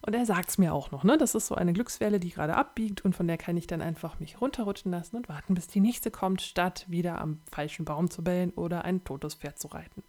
Und 0.02 0.14
er 0.14 0.26
sagt 0.26 0.50
es 0.50 0.58
mir 0.58 0.72
auch 0.72 0.90
noch, 0.90 1.04
ne? 1.04 1.18
Das 1.18 1.34
ist 1.34 1.48
so 1.48 1.54
eine 1.54 1.72
Glückswelle, 1.72 2.20
die 2.20 2.30
gerade 2.30 2.56
abbiegt 2.56 3.04
und 3.04 3.16
von 3.16 3.26
der 3.26 3.36
kann 3.36 3.56
ich 3.56 3.66
dann 3.66 3.82
einfach 3.82 4.20
mich 4.20 4.40
runterrutschen 4.40 4.92
lassen 4.92 5.16
und 5.16 5.28
warten, 5.28 5.54
bis 5.54 5.66
die 5.66 5.80
nächste 5.80 6.10
kommt, 6.10 6.42
statt 6.42 6.84
wieder 6.88 7.20
am 7.20 7.40
falschen 7.50 7.84
Baum 7.84 8.10
zu 8.10 8.22
bellen 8.22 8.50
oder 8.50 8.84
ein 8.84 9.04
totes 9.04 9.34
Pferd 9.34 9.58
zu 9.58 9.68
reiten. 9.68 10.02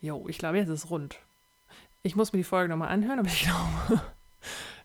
Jo, 0.00 0.26
ich 0.28 0.38
glaube, 0.38 0.58
jetzt 0.58 0.68
ist 0.68 0.90
rund. 0.90 1.18
Ich 2.02 2.14
muss 2.14 2.32
mir 2.32 2.38
die 2.38 2.44
Folge 2.44 2.68
nochmal 2.68 2.88
anhören, 2.88 3.18
aber 3.18 3.28
ich 3.28 3.42
glaube, 3.44 4.02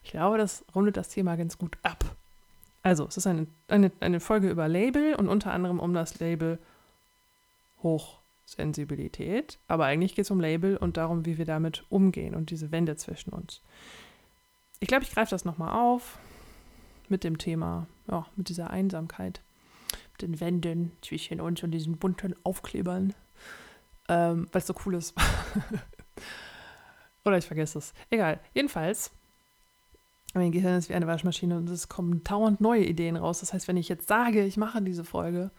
ich 0.02 0.10
glaube, 0.10 0.38
das 0.38 0.64
rundet 0.74 0.96
das 0.96 1.10
Thema 1.10 1.36
ganz 1.36 1.58
gut 1.58 1.76
ab. 1.82 2.04
Also, 2.82 3.06
es 3.06 3.16
ist 3.16 3.26
eine, 3.26 3.46
eine, 3.68 3.92
eine 4.00 4.18
Folge 4.18 4.48
über 4.48 4.66
Label 4.66 5.14
und 5.14 5.28
unter 5.28 5.52
anderem 5.52 5.78
um 5.78 5.94
das 5.94 6.18
Label 6.18 6.58
hoch 7.82 8.21
Sensibilität, 8.52 9.58
aber 9.68 9.84
eigentlich 9.84 10.14
geht 10.14 10.24
es 10.24 10.30
um 10.30 10.40
Label 10.40 10.76
und 10.76 10.96
darum, 10.96 11.26
wie 11.26 11.38
wir 11.38 11.44
damit 11.44 11.84
umgehen 11.88 12.34
und 12.34 12.50
diese 12.50 12.72
Wände 12.72 12.96
zwischen 12.96 13.30
uns. 13.30 13.62
Ich 14.80 14.88
glaube, 14.88 15.04
ich 15.04 15.12
greife 15.12 15.30
das 15.30 15.44
nochmal 15.44 15.74
auf 15.74 16.18
mit 17.08 17.24
dem 17.24 17.38
Thema, 17.38 17.86
ja, 18.10 18.26
mit 18.36 18.48
dieser 18.48 18.70
Einsamkeit, 18.70 19.40
mit 20.12 20.22
den 20.22 20.40
Wänden 20.40 20.92
zwischen 21.02 21.40
uns 21.40 21.62
und 21.62 21.70
diesen 21.70 21.98
bunten 21.98 22.34
Aufklebern, 22.42 23.14
ähm, 24.08 24.48
weil 24.50 24.60
es 24.60 24.66
so 24.66 24.74
cool 24.84 24.94
ist. 24.94 25.14
Oder 27.24 27.38
ich 27.38 27.46
vergesse 27.46 27.78
es. 27.78 27.94
Egal. 28.10 28.40
Jedenfalls, 28.54 29.12
mein 30.34 30.50
Gehirn 30.50 30.78
ist 30.78 30.88
wie 30.88 30.94
eine 30.94 31.06
Waschmaschine 31.06 31.56
und 31.56 31.68
es 31.68 31.88
kommen 31.88 32.24
dauernd 32.24 32.60
neue 32.60 32.84
Ideen 32.84 33.16
raus. 33.16 33.40
Das 33.40 33.52
heißt, 33.52 33.68
wenn 33.68 33.76
ich 33.76 33.88
jetzt 33.88 34.08
sage, 34.08 34.44
ich 34.44 34.56
mache 34.56 34.82
diese 34.82 35.04
Folge, 35.04 35.50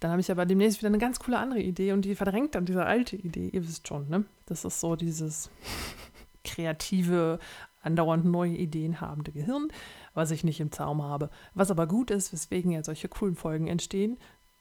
dann 0.00 0.10
habe 0.10 0.20
ich 0.20 0.30
aber 0.30 0.46
demnächst 0.46 0.78
wieder 0.78 0.88
eine 0.88 0.98
ganz 0.98 1.20
coole 1.20 1.38
andere 1.38 1.60
Idee 1.60 1.92
und 1.92 2.04
die 2.04 2.14
verdrängt 2.14 2.54
dann 2.54 2.64
diese 2.64 2.84
alte 2.84 3.16
Idee. 3.16 3.48
Ihr 3.48 3.62
wisst 3.62 3.86
schon, 3.86 4.08
ne? 4.08 4.24
Das 4.46 4.64
ist 4.64 4.80
so 4.80 4.96
dieses 4.96 5.50
kreative, 6.44 7.38
andauernd 7.82 8.24
neue 8.24 8.56
Ideen 8.56 9.00
habende 9.00 9.30
Gehirn, 9.30 9.68
was 10.14 10.30
ich 10.30 10.42
nicht 10.42 10.60
im 10.60 10.72
Zaum 10.72 11.02
habe. 11.02 11.30
Was 11.54 11.70
aber 11.70 11.86
gut 11.86 12.10
ist, 12.10 12.32
weswegen 12.32 12.72
ja 12.72 12.82
solche 12.82 13.08
coolen 13.08 13.36
Folgen 13.36 13.66
entstehen. 13.66 14.18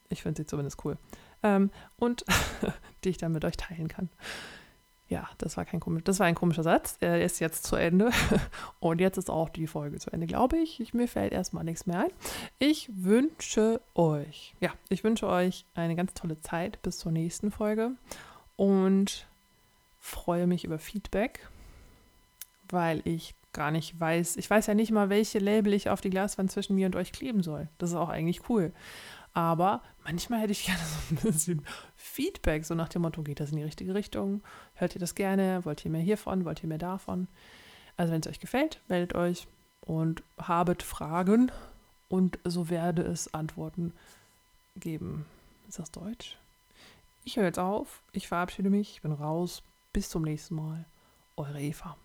Ich 0.10 0.24
finde 0.24 0.42
sie 0.42 0.46
zumindest 0.46 0.84
cool. 0.84 0.98
Ähm, 1.42 1.72
und 1.96 2.26
die 3.04 3.10
ich 3.10 3.18
dann 3.18 3.32
mit 3.32 3.46
euch 3.46 3.56
teilen 3.56 3.88
kann. 3.88 4.10
Ja, 5.10 5.28
das 5.40 5.58
war 5.58 5.66
kein 5.66 5.80
komisch, 5.80 6.04
das 6.04 6.20
war 6.20 6.28
ein 6.28 6.36
komischer 6.36 6.62
Satz. 6.62 6.98
Er 7.00 7.24
ist 7.24 7.40
jetzt 7.40 7.66
zu 7.66 7.76
Ende. 7.76 8.12
Und 8.80 9.02
jetzt 9.02 9.18
ist 9.18 9.32
auch 9.32 9.50
die 9.50 9.66
Folge 9.66 9.98
zu 9.98 10.12
Ende, 10.12 10.28
glaube 10.28 10.58
ich. 10.58 10.80
ich. 10.80 10.94
Mir 10.94 11.08
fällt 11.08 11.34
erstmal 11.34 11.64
nichts 11.64 11.88
mehr 11.88 12.02
ein. 12.02 12.12
Ich 12.60 12.90
wünsche 12.94 13.82
euch, 13.96 14.54
ja, 14.60 14.72
ich 14.90 15.04
wünsche 15.04 15.28
euch 15.28 15.66
eine 15.74 15.96
ganz 15.96 16.14
tolle 16.14 16.40
Zeit 16.42 16.80
bis 16.84 17.00
zur 17.00 17.12
nächsten 17.12 17.50
Folge 17.50 17.94
und 18.56 19.26
freue 20.00 20.46
mich 20.46 20.64
über 20.64 20.78
Feedback, 20.78 21.48
weil 22.70 23.02
ich 23.04 23.34
gar 23.52 23.72
nicht 23.72 24.00
weiß, 24.00 24.38
ich 24.38 24.48
weiß 24.48 24.68
ja 24.68 24.76
nicht 24.76 24.92
mal, 24.92 25.10
welche 25.10 25.40
Label 25.40 25.74
ich 25.74 25.90
auf 25.90 26.02
die 26.02 26.12
Glaswand 26.12 26.52
zwischen 26.52 26.76
mir 26.76 26.86
und 26.86 26.96
euch 26.96 27.12
kleben 27.12 27.42
soll. 27.42 27.68
Das 27.80 27.90
ist 27.90 27.96
auch 27.96 28.10
eigentlich 28.10 28.48
cool. 28.48 28.72
Aber 29.34 29.82
manchmal 30.04 30.42
hätte 30.42 30.52
ich 30.52 30.66
gerne 30.66 30.80
so 30.80 31.16
ein 31.16 31.32
bisschen 31.32 31.66
Feedback, 31.96 32.66
so 32.66 32.76
nach 32.76 32.90
dem 32.90 33.02
Motto, 33.04 33.22
geht 33.24 33.40
das 33.40 33.52
in 33.52 33.58
die 33.58 33.64
richtige 33.64 33.94
Richtung? 33.94 34.42
Hört 34.76 34.96
ihr 34.96 35.00
das 35.00 35.16
gerne? 35.16 35.64
Wollt 35.66 35.86
ihr 35.86 35.92
mehr 35.92 36.02
hiervon? 36.02 36.46
Wollt 36.46 36.64
ihr 36.64 36.70
mehr 36.70 36.78
davon? 36.78 37.28
Also 37.98 38.14
wenn 38.14 38.22
es 38.22 38.28
euch 38.28 38.40
gefällt, 38.40 38.82
meldet 38.88 39.16
euch 39.16 39.48
und 39.82 40.24
habet 40.38 40.84
Fragen 40.84 41.52
und 42.08 42.40
so 42.44 42.70
werde 42.70 43.02
es 43.02 43.34
Antworten 43.34 43.94
geben. 44.76 45.26
Ist 45.68 45.80
das 45.80 45.92
Deutsch? 45.92 46.38
Ich 47.24 47.38
höre 47.38 47.46
jetzt 47.46 47.60
auf, 47.60 48.02
ich 48.12 48.28
verabschiede 48.28 48.70
mich, 48.70 48.94
ich 48.94 49.02
bin 49.02 49.12
raus. 49.12 49.62
Bis 49.92 50.10
zum 50.10 50.22
nächsten 50.22 50.56
Mal. 50.56 50.86
Eure 51.36 51.60
Eva. 51.60 51.98